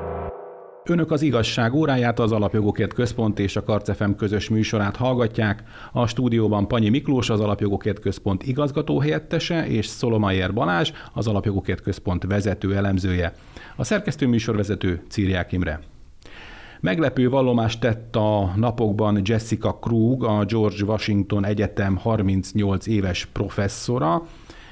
[0.84, 5.62] Önök az igazság óráját, az Alapjogokért Központ és a Karcefem közös műsorát hallgatják.
[5.92, 12.24] A stúdióban Panyi Miklós, az Alapjogokért Központ igazgató helyettese, és Szolomayer Balázs, az Alapjogokért Központ
[12.24, 13.32] vezető elemzője.
[13.76, 15.80] A szerkesztő műsorvezető Círiák Imre.
[16.80, 24.22] Meglepő vallomást tett a napokban Jessica Krug, a George Washington Egyetem 38 éves professzora,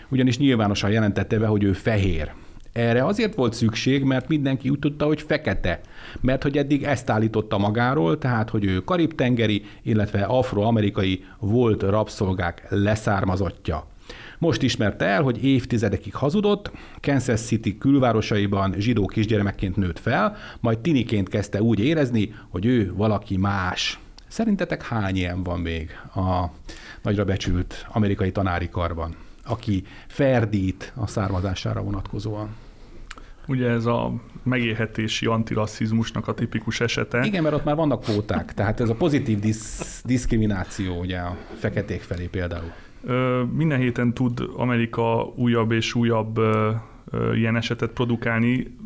[0.09, 2.33] ugyanis nyilvánosan jelentette be, hogy ő fehér.
[2.75, 5.81] Erre azért volt szükség, mert mindenki úgy tudta, hogy fekete.
[6.21, 13.87] Mert hogy eddig ezt állította magáról, tehát hogy ő karib-tengeri, illetve afroamerikai volt rabszolgák leszármazottja.
[14.39, 21.29] Most ismerte el, hogy évtizedekig hazudott, Kansas City külvárosaiban zsidó kisgyermekként nőtt fel, majd tiniként
[21.29, 23.99] kezdte úgy érezni, hogy ő valaki más.
[24.29, 26.45] Szerintetek hány ilyen van még a
[27.03, 29.17] nagyra becsült amerikai tanári karban?
[29.45, 32.49] aki ferdít a származására vonatkozóan.
[33.47, 37.25] Ugye ez a megélhetési antirasszizmusnak a tipikus esete.
[37.25, 42.01] Igen, mert ott már vannak kvóták, tehát ez a pozitív disz, diszkrimináció ugye a feketék
[42.01, 42.73] felé például.
[43.05, 46.73] Ö, minden héten tud Amerika újabb és újabb ö,
[47.35, 48.77] ilyen esetet produkálni.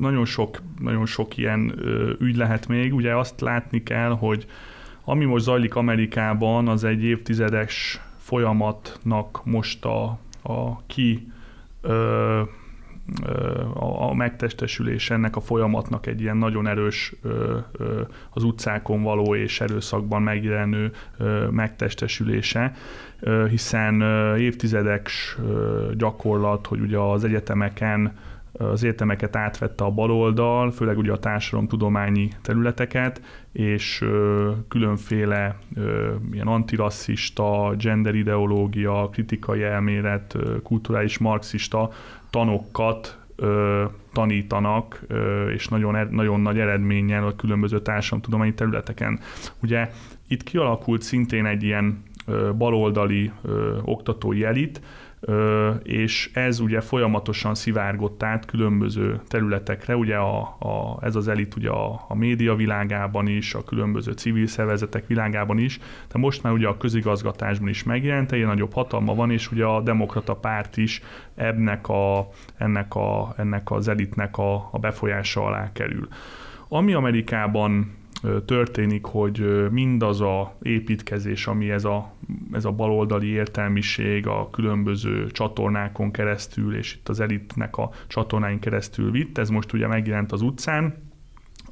[0.00, 1.74] Nagyon sok, nagyon sok ilyen
[2.20, 2.94] ügy lehet még.
[2.94, 4.46] Ugye azt látni kell, hogy
[5.04, 11.32] ami most zajlik Amerikában, az egy évtizedes folyamatnak most a, a ki
[11.80, 12.42] ö,
[13.74, 17.14] a, a megtestesülés ennek a folyamatnak egy ilyen nagyon erős
[18.30, 20.92] az utcákon való és erőszakban megjelenő
[21.50, 22.72] megtestesülése,
[23.48, 24.00] hiszen
[24.38, 25.10] évtizedek
[25.94, 28.12] gyakorlat, hogy ugye az egyetemeken
[28.58, 33.20] az értemeket átvette a baloldal, főleg ugye a társadalomtudományi területeket,
[33.52, 34.04] és
[34.68, 35.58] különféle
[36.32, 41.90] ilyen antirasszista, genderideológia, kritikai elmélet, kulturális marxista
[42.30, 43.18] tanokat
[44.12, 45.06] tanítanak,
[45.54, 49.20] és nagyon, er, nagyon nagy eredménnyel a különböző társadalomtudományi területeken.
[49.62, 49.90] Ugye
[50.28, 52.02] itt kialakult szintén egy ilyen
[52.58, 53.32] baloldali
[53.84, 54.80] oktatói elit,
[55.82, 61.70] és ez ugye folyamatosan szivárgott át különböző területekre, ugye a, a, ez az elit ugye
[61.70, 65.78] a, a média világában is, a különböző civil szervezetek világában is,
[66.12, 69.80] de most már ugye a közigazgatásban is megjelent, egy nagyobb hatalma van, és ugye a
[69.80, 71.02] demokrata párt is
[71.34, 76.08] ennek, a, ennek, a, ennek az elitnek a, a befolyása alá kerül.
[76.68, 78.02] Ami Amerikában
[78.46, 82.12] történik, hogy mindaz a építkezés, ami ez a,
[82.52, 89.10] ez a baloldali értelmiség a különböző csatornákon keresztül, és itt az elitnek a csatornáin keresztül
[89.10, 91.12] vitt, ez most ugye megjelent az utcán,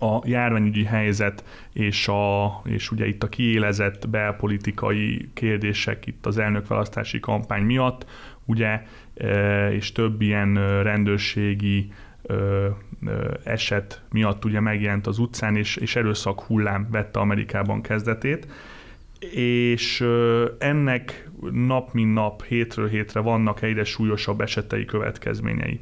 [0.03, 7.21] a járványügyi helyzet és, a, és ugye itt a kiélezett belpolitikai kérdések itt az elnökválasztási
[7.21, 8.07] kampány miatt,
[8.45, 8.83] ugye,
[9.71, 11.93] és több ilyen rendőrségi
[13.45, 18.47] eset miatt ugye megjelent az utcán, és, és erőszak hullám vette Amerikában kezdetét,
[19.35, 20.07] és
[20.59, 25.81] ennek nap mint nap, hétről hétre vannak egyre súlyosabb esetei következményei.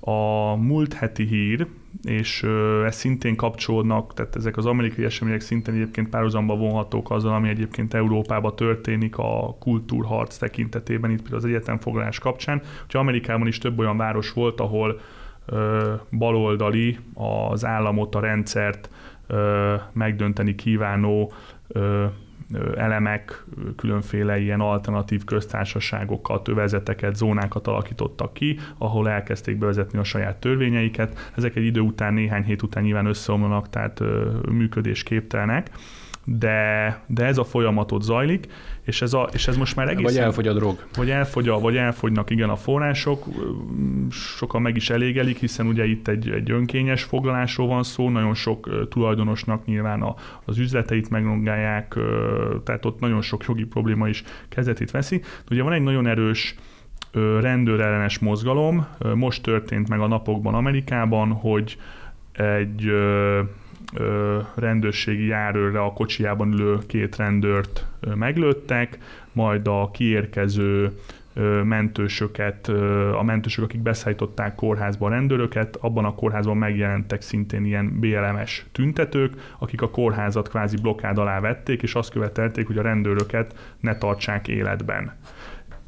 [0.00, 1.66] A múlt heti hír,
[2.02, 2.42] és
[2.84, 7.94] ez szintén kapcsolódnak, tehát ezek az amerikai események szintén egyébként párhuzamba vonhatók azzal, ami egyébként
[7.94, 12.62] Európában történik a kultúrharc tekintetében, itt például az egyetemfoglalás kapcsán.
[12.88, 15.00] Ugye Amerikában is több olyan város volt, ahol
[16.10, 18.90] baloldali, az államot, a rendszert
[19.92, 21.32] megdönteni kívánó
[22.76, 23.44] elemek
[23.76, 31.32] különféle ilyen alternatív köztársaságokat, övezeteket, zónákat alakítottak ki, ahol elkezdték bevezetni a saját törvényeiket.
[31.36, 34.02] Ezek egy idő után, néhány hét után nyilván összeomlanak, tehát
[34.50, 35.70] működésképtelenek
[36.38, 38.46] de, de ez a folyamatot zajlik,
[38.82, 40.04] és ez, a, és ez most már egészen...
[40.04, 40.84] Vagy elfogy a drog.
[40.96, 43.24] Vagy, elfogy a, vagy elfogynak igen a források,
[44.10, 48.88] sokan meg is elégelik, hiszen ugye itt egy, egy önkényes foglalásról van szó, nagyon sok
[48.88, 50.14] tulajdonosnak nyilván a,
[50.44, 51.96] az üzleteit megrongálják,
[52.64, 55.18] tehát ott nagyon sok jogi probléma is kezdetét veszi.
[55.18, 56.54] De ugye van egy nagyon erős
[57.40, 61.76] rendőrellenes mozgalom, most történt meg a napokban Amerikában, hogy
[62.32, 62.92] egy
[63.94, 68.98] ö, rendőrségi járőrre a kocsiában ülő két rendőrt ö, meglőttek,
[69.32, 70.98] majd a kiérkező
[71.34, 77.64] ö, mentősöket, ö, a mentősök, akik beszállították kórházba a rendőröket, abban a kórházban megjelentek szintén
[77.64, 82.82] ilyen BLMS tüntetők, akik a kórházat kvázi blokkád alá vették, és azt követelték, hogy a
[82.82, 85.12] rendőröket ne tartsák életben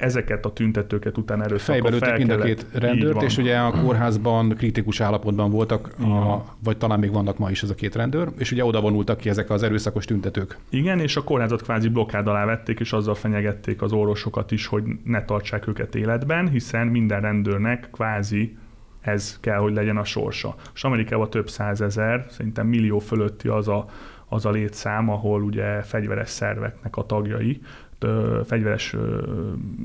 [0.03, 4.49] ezeket a tüntetőket utána erőszakkal Fejbe lőttek mind a két rendőrt, és ugye a kórházban
[4.49, 8.53] kritikus állapotban voltak, a, vagy talán még vannak ma is ez a két rendőr, és
[8.53, 10.59] ugye oda vonultak ki ezek az erőszakos tüntetők.
[10.71, 14.83] Igen, és a kórházat kvázi blokkád alá vették, és azzal fenyegették az orvosokat is, hogy
[15.05, 18.57] ne tartsák őket életben, hiszen minden rendőrnek kvázi
[19.01, 20.55] ez kell, hogy legyen a sorsa.
[20.75, 23.87] És Amerikában több százezer, szerintem millió fölötti az a,
[24.33, 27.61] az a létszám, ahol ugye fegyveres szerveknek a tagjai,
[28.45, 28.97] fegyveres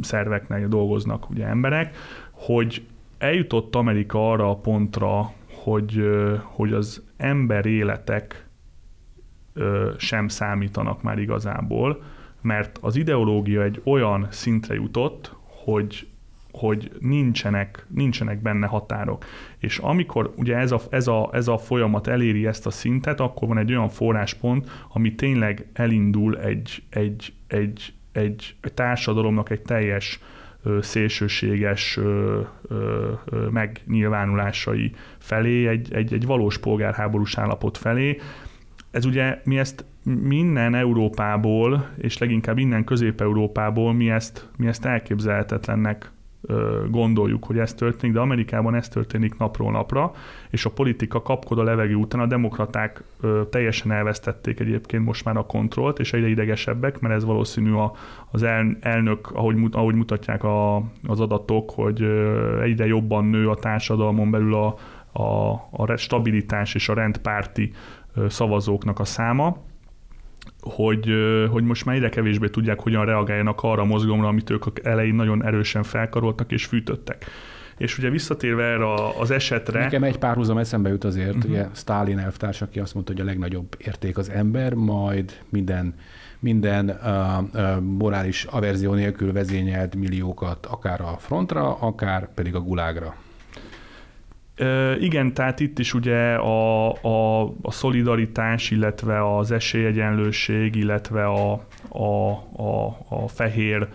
[0.02, 1.96] szerveknek dolgoznak ugye emberek,
[2.32, 2.86] hogy
[3.18, 5.32] eljutott Amerika arra a pontra,
[5.64, 6.10] hogy,
[6.44, 8.48] hogy az ember életek
[9.98, 12.04] sem számítanak már igazából,
[12.42, 16.08] mert az ideológia egy olyan szintre jutott, hogy
[16.58, 19.26] hogy nincsenek, nincsenek benne határok.
[19.60, 23.48] És amikor ugye ez a, ez, a, ez a folyamat eléri ezt a szintet, akkor
[23.48, 30.20] van egy olyan forráspont, ami tényleg elindul egy, egy, egy, egy, egy társadalomnak egy teljes
[30.82, 38.20] szélsőséges ö, ö, ö, megnyilvánulásai felé, egy, egy, egy valós polgárháborús állapot felé.
[38.92, 46.12] Ez ugye, mi ezt minden Európából, és leginkább innen Közép-Európából mi ezt, mi ezt elképzelhetetlennek
[46.90, 50.12] gondoljuk, hogy ez történik, de Amerikában ez történik napról napra,
[50.50, 53.04] és a politika kapkod a levegő után, a demokraták
[53.50, 57.94] teljesen elvesztették egyébként most már a kontrollt, és egyre idegesebbek, mert ez valószínű a,
[58.32, 60.76] az el, elnök, ahogy, ahogy mutatják a,
[61.08, 62.02] az adatok, hogy
[62.62, 64.76] egyre jobban nő a társadalmon belül a,
[65.22, 67.72] a, a stabilitás és a rendpárti
[68.28, 69.58] szavazóknak a száma,
[70.70, 71.10] hogy,
[71.50, 75.46] hogy most már egyre kevésbé tudják, hogyan reagáljanak arra a mozgalomra, amit ők elején nagyon
[75.46, 77.26] erősen felkaroltak és fűtöttek.
[77.78, 79.80] És ugye visszatérve erre az esetre...
[79.80, 81.52] Nekem egy párhuzam eszembe jut azért, uh-huh.
[81.52, 85.94] ugye Stalin elvtárs, aki azt mondta, hogy a legnagyobb érték az ember, majd minden
[86.40, 93.16] minden uh, uh, morális averzió nélkül vezényelt milliókat akár a frontra, akár pedig a gulágra.
[95.00, 101.52] Igen, tehát itt is ugye a, a, a szolidaritás, illetve az esélyegyenlőség, illetve a,
[101.90, 102.30] a,
[102.62, 103.88] a, a fehér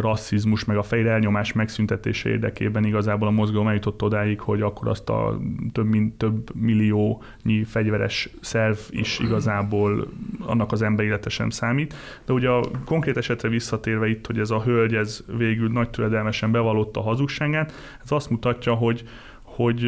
[0.00, 5.08] rasszizmus, meg a fehér elnyomás megszüntetése érdekében igazából a mozgalom eljutott odáig, hogy akkor azt
[5.08, 5.40] a
[5.72, 10.08] több, mint több milliónyi fegyveres szerv is igazából
[10.40, 11.94] annak az ember élete sem számít.
[12.26, 16.50] De ugye a konkrét esetre visszatérve itt, hogy ez a hölgy ez végül nagy türedelmesen
[16.50, 17.72] bevallotta a hazugságát,
[18.04, 19.04] ez azt mutatja, hogy
[19.58, 19.84] hogy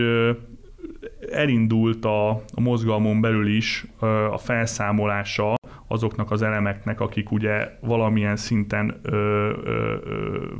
[1.32, 3.86] elindult a, a mozgalmon belül is
[4.30, 5.54] a felszámolása
[5.86, 9.16] azoknak az elemeknek, akik ugye valamilyen szinten ö,
[9.64, 9.96] ö,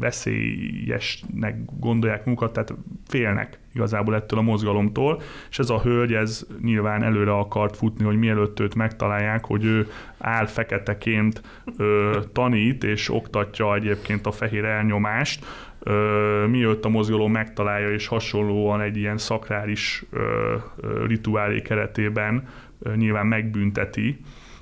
[0.01, 2.75] veszélyesnek gondolják munkat, tehát
[3.07, 8.17] félnek igazából ettől a mozgalomtól, és ez a hölgy, ez nyilván előre akart futni, hogy
[8.17, 9.87] mielőtt őt megtalálják, hogy ő
[10.19, 11.43] áll feketeként
[11.77, 15.45] ö, tanít, és oktatja egyébként a fehér elnyomást,
[15.81, 22.95] ö, mielőtt a mozgalom megtalálja, és hasonlóan egy ilyen szakrális ö, ö, rituálé keretében ö,
[22.97, 24.21] nyilván megbünteti,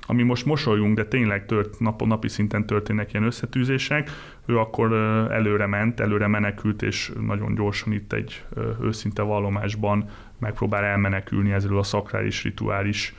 [0.09, 4.09] ami most mosolyunk, de tényleg tört, nap, napi szinten történnek ilyen összetűzések,
[4.45, 4.93] ő akkor
[5.31, 8.43] előre ment, előre menekült, és nagyon gyorsan itt egy
[8.81, 10.09] őszinte vallomásban
[10.39, 13.15] megpróbál elmenekülni ezzel a szakrális, rituális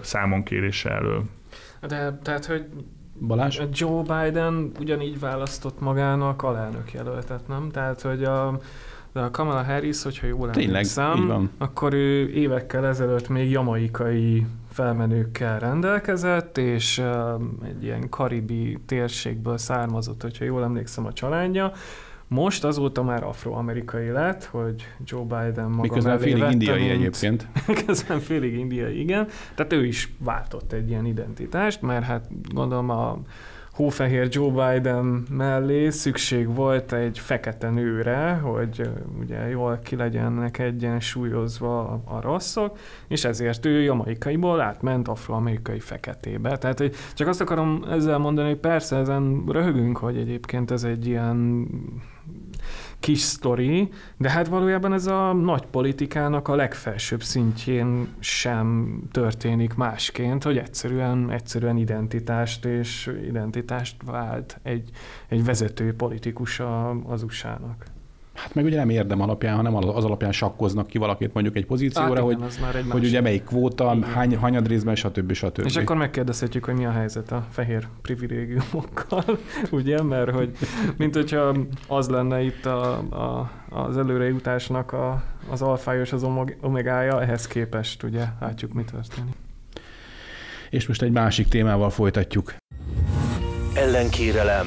[0.00, 1.24] számonkérése elől.
[1.88, 2.66] De tehát, hogy
[3.26, 3.60] Balázs?
[3.72, 7.68] Joe Biden ugyanígy választott magának alelnök jelöltet, nem?
[7.70, 8.58] Tehát, hogy a,
[9.12, 16.58] de a Kamala Harris, hogyha jól emlékszem, akkor ő évekkel ezelőtt még jamaikai felmenőkkel rendelkezett,
[16.58, 17.02] és
[17.64, 21.72] egy ilyen karibi térségből származott, hogyha jól emlékszem a családja.
[22.28, 26.92] Most azóta már afroamerikai lett, hogy Joe Biden maga Miközben félig vette, indiai mint...
[26.92, 27.46] egyébként.
[27.66, 29.28] Miközben félig indiai, igen.
[29.54, 33.18] Tehát ő is váltott egy ilyen identitást, mert hát gondolom a
[33.78, 42.02] hófehér Joe Biden mellé szükség volt egy fekete nőre, hogy ugye jól ki legyenek egyensúlyozva
[42.04, 46.58] a, rasszok, és ezért ő jamaikaiból átment afroamerikai feketébe.
[46.58, 51.06] Tehát hogy csak azt akarom ezzel mondani, hogy persze ezen röhögünk, hogy egyébként ez egy
[51.06, 51.66] ilyen
[53.00, 60.42] kis sztori, de hát valójában ez a nagy politikának a legfelsőbb szintjén sem történik másként,
[60.42, 64.90] hogy egyszerűen, egyszerűen identitást és identitást vált egy,
[65.28, 66.60] egy vezető politikus
[67.06, 67.84] az USA-nak.
[68.42, 72.08] Hát meg ugye nem érdem alapján, hanem az alapján sakkoznak ki valakit mondjuk egy pozícióra,
[72.08, 74.10] hát igen, hogy, egy hogy ugye melyik kvóta, igen.
[74.10, 75.32] hány, hányad részben, stb.
[75.32, 75.64] stb.
[75.64, 79.24] És akkor megkérdezhetjük, hogy mi a helyzet a fehér privilégiumokkal,
[79.70, 80.50] ugye, mert hogy
[80.96, 81.56] mint hogyha
[81.88, 86.26] az lenne itt a, a, az előrejutásnak a, az alfája és az
[86.60, 89.34] omegája, ehhez képest ugye látjuk, mi történik.
[90.70, 92.54] És most egy másik témával folytatjuk.
[93.74, 94.66] Ellenkérelem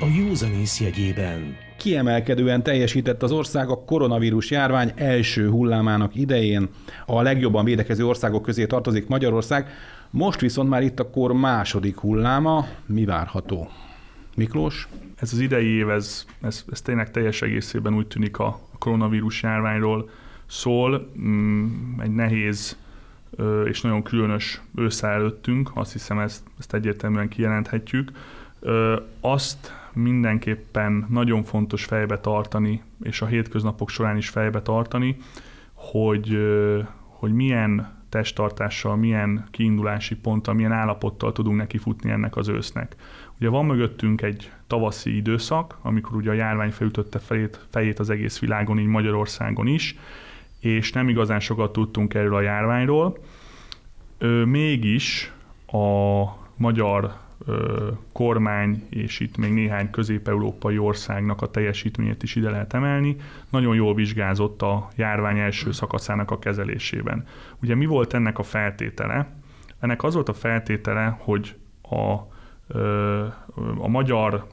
[0.00, 6.68] a józanész jegyében kiemelkedően teljesített az ország a koronavírus járvány első hullámának idején.
[7.06, 9.68] A legjobban védekező országok közé tartozik Magyarország,
[10.10, 12.66] most viszont már itt a kor második hulláma.
[12.86, 13.68] Mi várható?
[14.36, 14.88] Miklós?
[15.16, 20.10] Ez az idei év, ez, ez, ez tényleg teljes egészében úgy tűnik a koronavírus járványról
[20.46, 21.10] szól.
[21.18, 22.76] Mm, egy nehéz
[23.64, 28.10] és nagyon különös ősszel előttünk, azt hiszem ezt, ezt egyértelműen kijelenthetjük.
[29.20, 35.16] Azt mindenképpen nagyon fontos fejbe tartani, és a hétköznapok során is fejbe tartani,
[35.72, 36.38] hogy,
[37.06, 42.96] hogy milyen testtartással, milyen kiindulási ponttal, milyen állapottal tudunk neki futni ennek az ősznek.
[43.38, 48.38] Ugye van mögöttünk egy tavaszi időszak, amikor ugye a járvány felütötte fejét, fejét az egész
[48.38, 49.98] világon, így Magyarországon is,
[50.60, 53.18] és nem igazán sokat tudtunk erről a járványról.
[54.18, 55.32] Ö, mégis
[55.66, 56.24] a
[56.56, 57.14] magyar
[58.12, 63.16] kormány, és itt még néhány közép-európai országnak a teljesítményét is ide lehet emelni,
[63.50, 67.26] nagyon jól vizsgázott a járvány első szakaszának a kezelésében.
[67.62, 69.34] Ugye mi volt ennek a feltétele?
[69.80, 72.12] Ennek az volt a feltétele, hogy a,
[73.78, 74.46] a magyar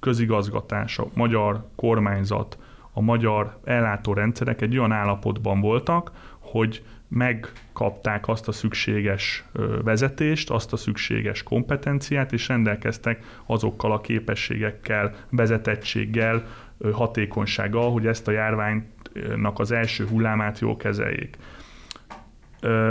[0.00, 2.58] közigazgatás, a magyar kormányzat,
[2.92, 9.44] a magyar ellátórendszerek egy olyan állapotban voltak, hogy megkapták azt a szükséges
[9.82, 16.46] vezetést, azt a szükséges kompetenciát, és rendelkeztek azokkal a képességekkel, vezetettséggel,
[16.92, 21.36] hatékonysággal, hogy ezt a járványnak az első hullámát jól kezeljék.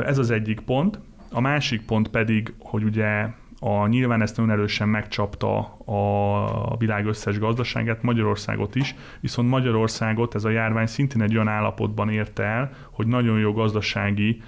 [0.05, 0.99] Ez az egyik pont.
[1.32, 3.28] A másik pont pedig, hogy ugye
[3.60, 10.43] a, nyilván ezt nagyon erősen megcsapta a világ összes gazdaságát, Magyarországot is, viszont Magyarországot ez
[10.43, 14.41] a járvány szintén egy olyan állapotban érte el, hogy nagyon jó gazdasági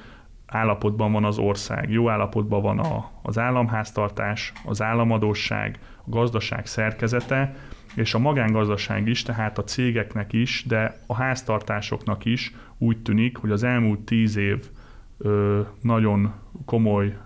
[0.45, 7.55] állapotban van az ország, jó állapotban van a, az államháztartás, az államadóság, a gazdaság szerkezete,
[7.95, 13.51] és a magángazdaság is, tehát a cégeknek is, de a háztartásoknak is úgy tűnik, hogy
[13.51, 14.69] az elmúlt tíz év
[15.17, 16.33] ö, nagyon
[16.65, 17.17] komoly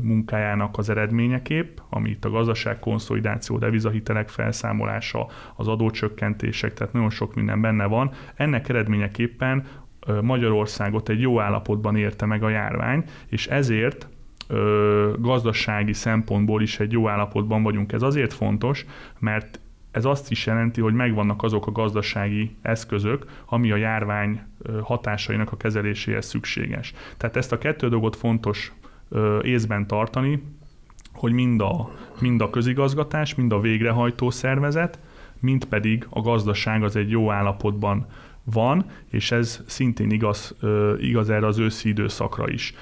[0.00, 7.60] munkájának az eredményeképp, amit a gazdaság konszolidáció, devizahitelek felszámolása, az adócsökkentések, tehát nagyon sok minden
[7.60, 8.10] benne van.
[8.34, 9.66] Ennek eredményeképpen
[10.22, 14.08] Magyarországot egy jó állapotban érte meg a járvány, és ezért
[15.18, 17.92] gazdasági szempontból is egy jó állapotban vagyunk.
[17.92, 18.86] Ez azért fontos,
[19.18, 24.40] mert ez azt is jelenti, hogy megvannak azok a gazdasági eszközök, ami a járvány
[24.82, 26.94] hatásainak a kezeléséhez szükséges.
[27.16, 28.72] Tehát ezt a kettő dolgot fontos
[29.42, 30.42] észben tartani,
[31.12, 31.90] hogy mind a,
[32.20, 34.98] mind a közigazgatás, mind a végrehajtó szervezet,
[35.40, 38.06] mind pedig a gazdaság az egy jó állapotban
[38.44, 40.56] van, és ez szintén igaz,
[41.00, 42.74] igaz erre az őszi időszakra is.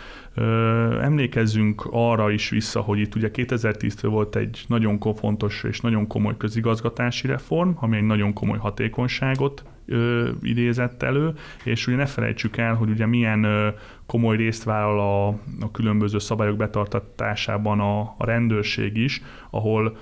[1.01, 6.37] Emlékezzünk arra is vissza, hogy itt ugye 2010-től volt egy nagyon fontos és nagyon komoly
[6.37, 11.33] közigazgatási reform, ami egy nagyon komoly hatékonyságot ö, idézett elő,
[11.65, 13.69] és ugye ne felejtsük el, hogy ugye milyen ö,
[14.07, 15.29] komoly részt vállal a,
[15.61, 19.97] a különböző szabályok betartatásában a, a rendőrség is, ahol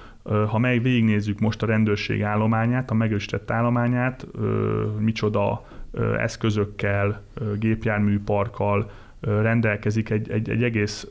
[0.49, 5.65] ha meg végignézzük most a rendőrség állományát, a megerősített állományát, ö, micsoda
[6.19, 7.23] eszközökkel,
[7.59, 8.91] gépjárműparkkal,
[9.25, 11.09] rendelkezik egy, egy, egy, egész,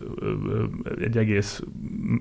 [0.99, 1.61] egy egész,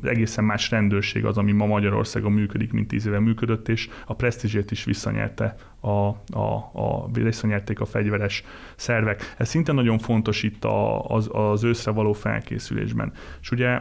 [0.03, 4.70] egészen más rendőrség az, ami ma Magyarországon működik, mint tíz éve működött, és a presztízsét
[4.70, 8.45] is visszanyerte a, a, a, visszanyerték a fegyveres
[8.76, 9.34] szervek.
[9.38, 13.12] Ez szinte nagyon fontos itt a, az, az őszre való felkészülésben.
[13.40, 13.80] És ugye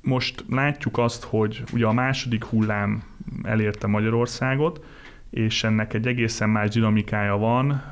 [0.00, 3.02] most látjuk azt, hogy ugye a második hullám
[3.42, 4.84] elérte Magyarországot,
[5.30, 7.82] és ennek egy egészen más dinamikája van,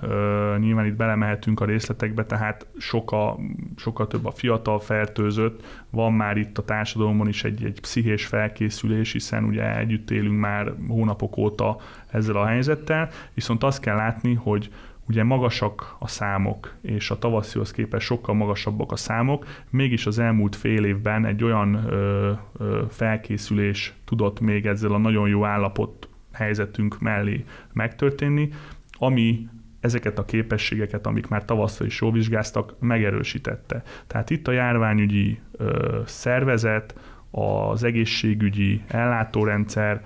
[0.59, 3.39] nyilván itt belemehetünk a részletekbe, tehát soka,
[3.76, 9.12] sokkal több a fiatal fertőzött, van már itt a társadalomban is egy, egy pszichés felkészülés,
[9.12, 11.76] hiszen ugye együtt élünk már hónapok óta
[12.11, 14.70] ezzel a helyzettel, viszont azt kell látni, hogy
[15.09, 20.57] ugye magasak a számok, és a tavaszihoz képest sokkal magasabbak a számok, mégis az elmúlt
[20.57, 27.01] fél évben egy olyan ö, ö, felkészülés tudott még ezzel a nagyon jó állapot helyzetünk
[27.01, 28.49] mellé megtörténni,
[28.93, 29.49] ami
[29.80, 33.82] ezeket a képességeket, amik már tavasszal is jól vizsgáztak, megerősítette.
[34.07, 36.95] Tehát itt a járványügyi ö, szervezet,
[37.30, 40.05] az egészségügyi ellátórendszer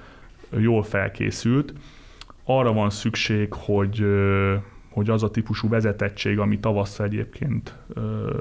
[0.57, 1.73] jól felkészült.
[2.45, 4.55] Arra van szükség, hogy ö,
[4.99, 7.75] hogy az a típusú vezetettség, ami tavasszal egyébként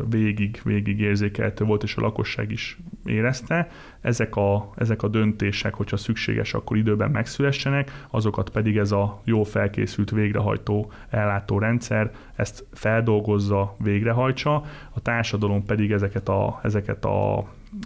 [0.09, 3.69] végig, végig érzékelhető volt, és a lakosság is érezte,
[4.01, 9.43] ezek a, ezek a döntések, hogyha szükséges, akkor időben megszülessenek, azokat pedig ez a jó
[9.43, 14.55] felkészült végrehajtó ellátó rendszer ezt feldolgozza, végrehajtsa,
[14.93, 17.37] a társadalom pedig ezeket a, ezeket a,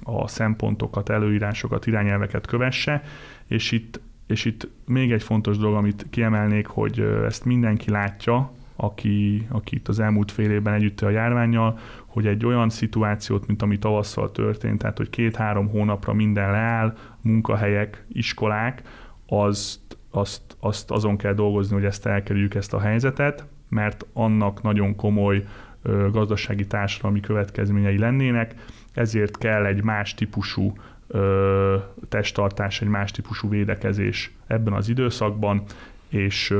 [0.03, 3.03] a szempontokat, előírásokat, irányelveket kövesse,
[3.47, 3.99] és itt
[4.32, 8.51] és itt még egy fontos dolog, amit kiemelnék, hogy ezt mindenki látja,
[8.84, 13.61] aki, aki itt az elmúlt fél évben együtt a járványjal, hogy egy olyan szituációt, mint
[13.61, 18.82] ami tavasszal történt, tehát hogy két-három hónapra minden leáll, munkahelyek, iskolák,
[19.27, 24.95] azt, azt, azt azon kell dolgozni, hogy ezt elkerüljük ezt a helyzetet, mert annak nagyon
[24.95, 25.45] komoly
[25.82, 28.55] ö, gazdasági társadalmi következményei lennének,
[28.93, 30.73] ezért kell egy más típusú
[31.07, 31.77] ö,
[32.09, 35.63] testtartás, egy más típusú védekezés ebben az időszakban,
[36.09, 36.53] és,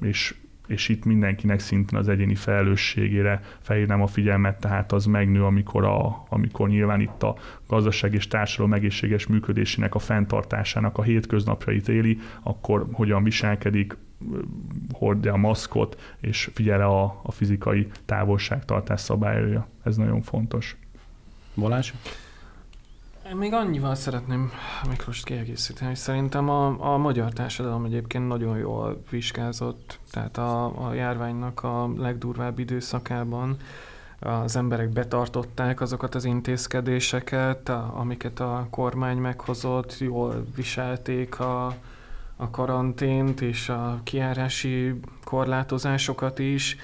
[0.00, 0.34] és
[0.68, 6.26] és itt mindenkinek szintén az egyéni felelősségére felhívnám a figyelmet, tehát az megnő, amikor, a,
[6.28, 12.86] amikor nyilván itt a gazdaság és társadalom egészséges működésének a fenntartásának a hétköznapjait éli, akkor
[12.92, 13.96] hogyan viselkedik,
[14.92, 19.68] hordja a maszkot, és figyele a, a fizikai távolságtartás szabályára.
[19.82, 20.76] Ez nagyon fontos.
[21.54, 21.92] Balázs?
[23.30, 24.52] Én még annyival szeretném
[24.88, 30.94] Miklós kiegészíteni, hogy szerintem a, a magyar társadalom egyébként nagyon jól vizsgázott, tehát a, a
[30.94, 33.56] járványnak a legdurvább időszakában
[34.20, 41.66] az emberek betartották azokat az intézkedéseket, amiket a kormány meghozott, jól viselték a,
[42.36, 46.76] a karantént és a kiárási korlátozásokat is,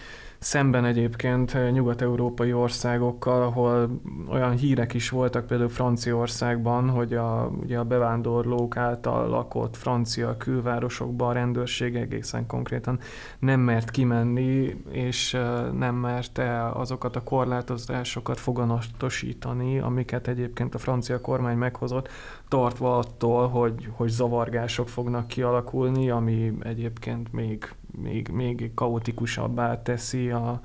[0.45, 7.85] Szemben egyébként nyugat-európai országokkal, ahol olyan hírek is voltak, például Franciaországban, hogy a, ugye a
[7.85, 12.99] bevándorlók által lakott francia külvárosokban a rendőrség egészen konkrétan
[13.39, 15.37] nem mert kimenni, és
[15.79, 22.09] nem merte azokat a korlátozásokat foganatosítani, amiket egyébként a francia kormány meghozott,
[22.49, 30.61] tartva attól, hogy, hogy zavargások fognak kialakulni, ami egyébként még még, még kaotikusabbá teszi a,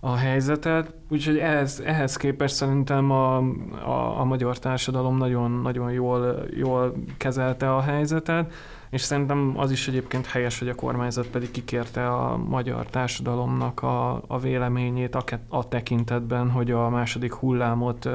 [0.00, 0.94] a helyzetet.
[1.08, 3.36] Úgyhogy ehhez, ehhez képest szerintem a,
[3.84, 8.52] a, a magyar társadalom nagyon, nagyon jól, jól kezelte a helyzetet,
[8.90, 14.22] és szerintem az is egyébként helyes, hogy a kormányzat pedig kikérte a magyar társadalomnak a,
[14.26, 18.08] a véleményét a, a tekintetben, hogy a második hullámot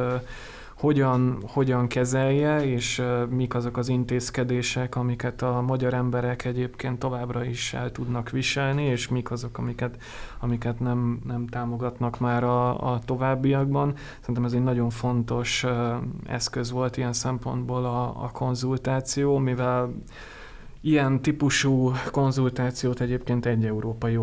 [0.78, 7.74] hogyan, hogyan kezelje, és mik azok az intézkedések, amiket a magyar emberek egyébként továbbra is
[7.74, 9.98] el tudnak viselni, és mik azok, amiket,
[10.40, 13.94] amiket nem, nem támogatnak már a, a továbbiakban.
[14.20, 15.66] Szerintem ez egy nagyon fontos
[16.26, 19.94] eszköz volt ilyen szempontból a, a konzultáció, mivel
[20.82, 24.18] Ilyen típusú konzultációt egyébként egy európai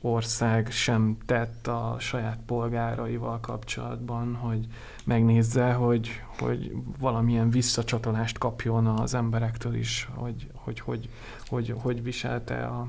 [0.00, 4.66] ország sem tett a saját polgáraival kapcsolatban, hogy
[5.04, 11.08] megnézze, hogy, hogy valamilyen visszacsatolást kapjon az emberektől is, hogy hogy, hogy,
[11.48, 12.88] hogy, hogy viselte a,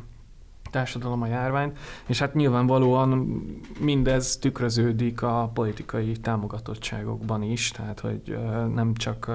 [0.72, 3.42] társadalom a járványt, és hát nyilvánvalóan
[3.80, 8.38] mindez tükröződik a politikai támogatottságokban is, tehát hogy
[8.74, 9.32] nem csak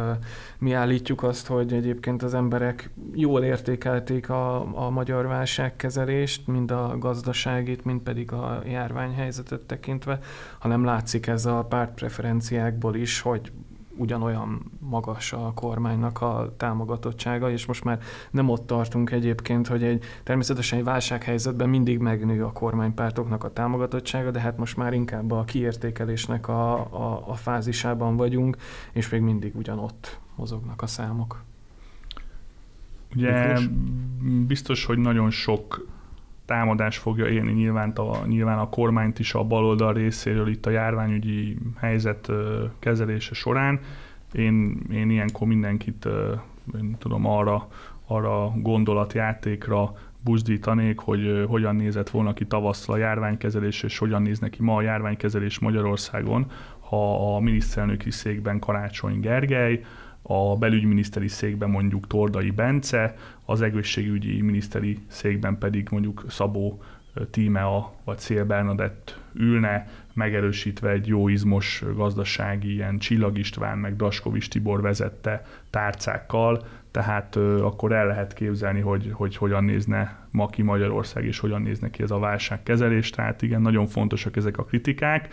[0.58, 6.96] mi állítjuk azt, hogy egyébként az emberek jól értékelték a, a magyar válságkezelést, mind a
[6.98, 10.18] gazdaságit, mind pedig a járványhelyzetet tekintve,
[10.58, 13.52] hanem látszik ez a pártpreferenciákból is, hogy
[13.96, 20.04] ugyanolyan magas a kormánynak a támogatottsága, és most már nem ott tartunk egyébként, hogy egy
[20.22, 25.44] természetesen egy válsághelyzetben mindig megnő a kormánypártoknak a támogatottsága, de hát most már inkább a
[25.44, 28.56] kiértékelésnek a, a, a fázisában vagyunk,
[28.92, 31.44] és még mindig ugyanott mozognak a számok.
[33.14, 33.58] Ugye
[34.46, 35.86] biztos, hogy nagyon sok
[36.46, 41.58] támadás fogja élni nyilván a, nyilván a kormányt is a baloldal részéről itt a járványügyi
[41.76, 42.30] helyzet
[42.78, 43.80] kezelése során.
[44.32, 46.08] Én, én ilyenkor mindenkit
[46.74, 47.68] én tudom arra,
[48.06, 54.62] arra gondolatjátékra buzdítanék, hogy hogyan nézett volna ki tavasszal a járványkezelés, és hogyan néz neki
[54.62, 59.84] ma a járványkezelés Magyarországon, ha a miniszterelnöki székben Karácsony Gergely,
[60.28, 66.82] a belügyminiszteri székben mondjuk Tordai Bence, az egészségügyi miniszteri székben pedig mondjuk Szabó
[67.30, 74.48] Tímea vagy Szél Bernadett ülne, megerősítve egy jó izmos gazdasági, ilyen Csillag István meg Daskovics
[74.48, 80.62] Tibor vezette tárcákkal, tehát ö, akkor el lehet képzelni, hogy, hogy hogyan nézne ma ki
[80.62, 83.10] Magyarország, és hogyan nézne ki ez a válságkezelés.
[83.10, 85.28] Tehát igen, nagyon fontosak ezek a kritikák.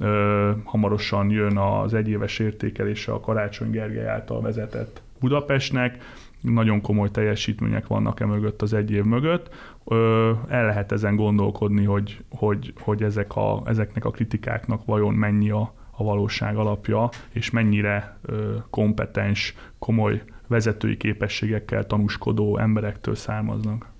[0.00, 6.02] Ö, hamarosan jön az egyéves értékelése a Karácsony Gergely által vezetett Budapestnek,
[6.40, 9.54] nagyon komoly teljesítmények vannak e mögött az egy év mögött.
[9.84, 15.50] Ö, el lehet ezen gondolkodni, hogy, hogy, hogy ezek a, ezeknek a kritikáknak vajon mennyi
[15.50, 23.93] a, a valóság alapja, és mennyire ö, kompetens, komoly vezetői képességekkel tanúskodó emberektől származnak.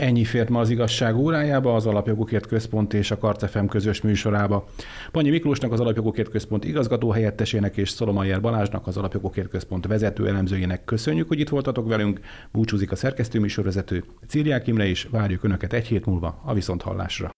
[0.00, 4.68] Ennyi fért ma az igazság órájába, az Alapjogokért Központ és a Karcefem közös műsorába.
[5.10, 10.84] Panyi Miklósnak, az Alapjogokért Központ igazgató helyettesének és Szolomajer Balázsnak, az Alapjogokért Központ vezető elemzőjének
[10.84, 12.20] köszönjük, hogy itt voltatok velünk.
[12.52, 17.30] Búcsúzik a szerkesztő műsorvezető Círiák Imre is, várjuk Önöket egy hét múlva a Viszonthallásra.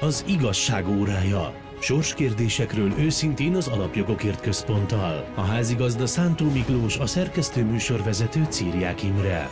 [0.00, 1.54] Az igazság órája.
[1.80, 5.24] Sorskérdésekről őszintén az Alapjogokért Központtal.
[5.34, 9.48] A házigazda Szántó Miklós, a szerkesztő műsorvezető Círiák Imre.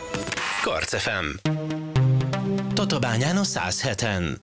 [0.62, 1.24] Karcefem.
[2.77, 4.35] Tatabányán a 107-en.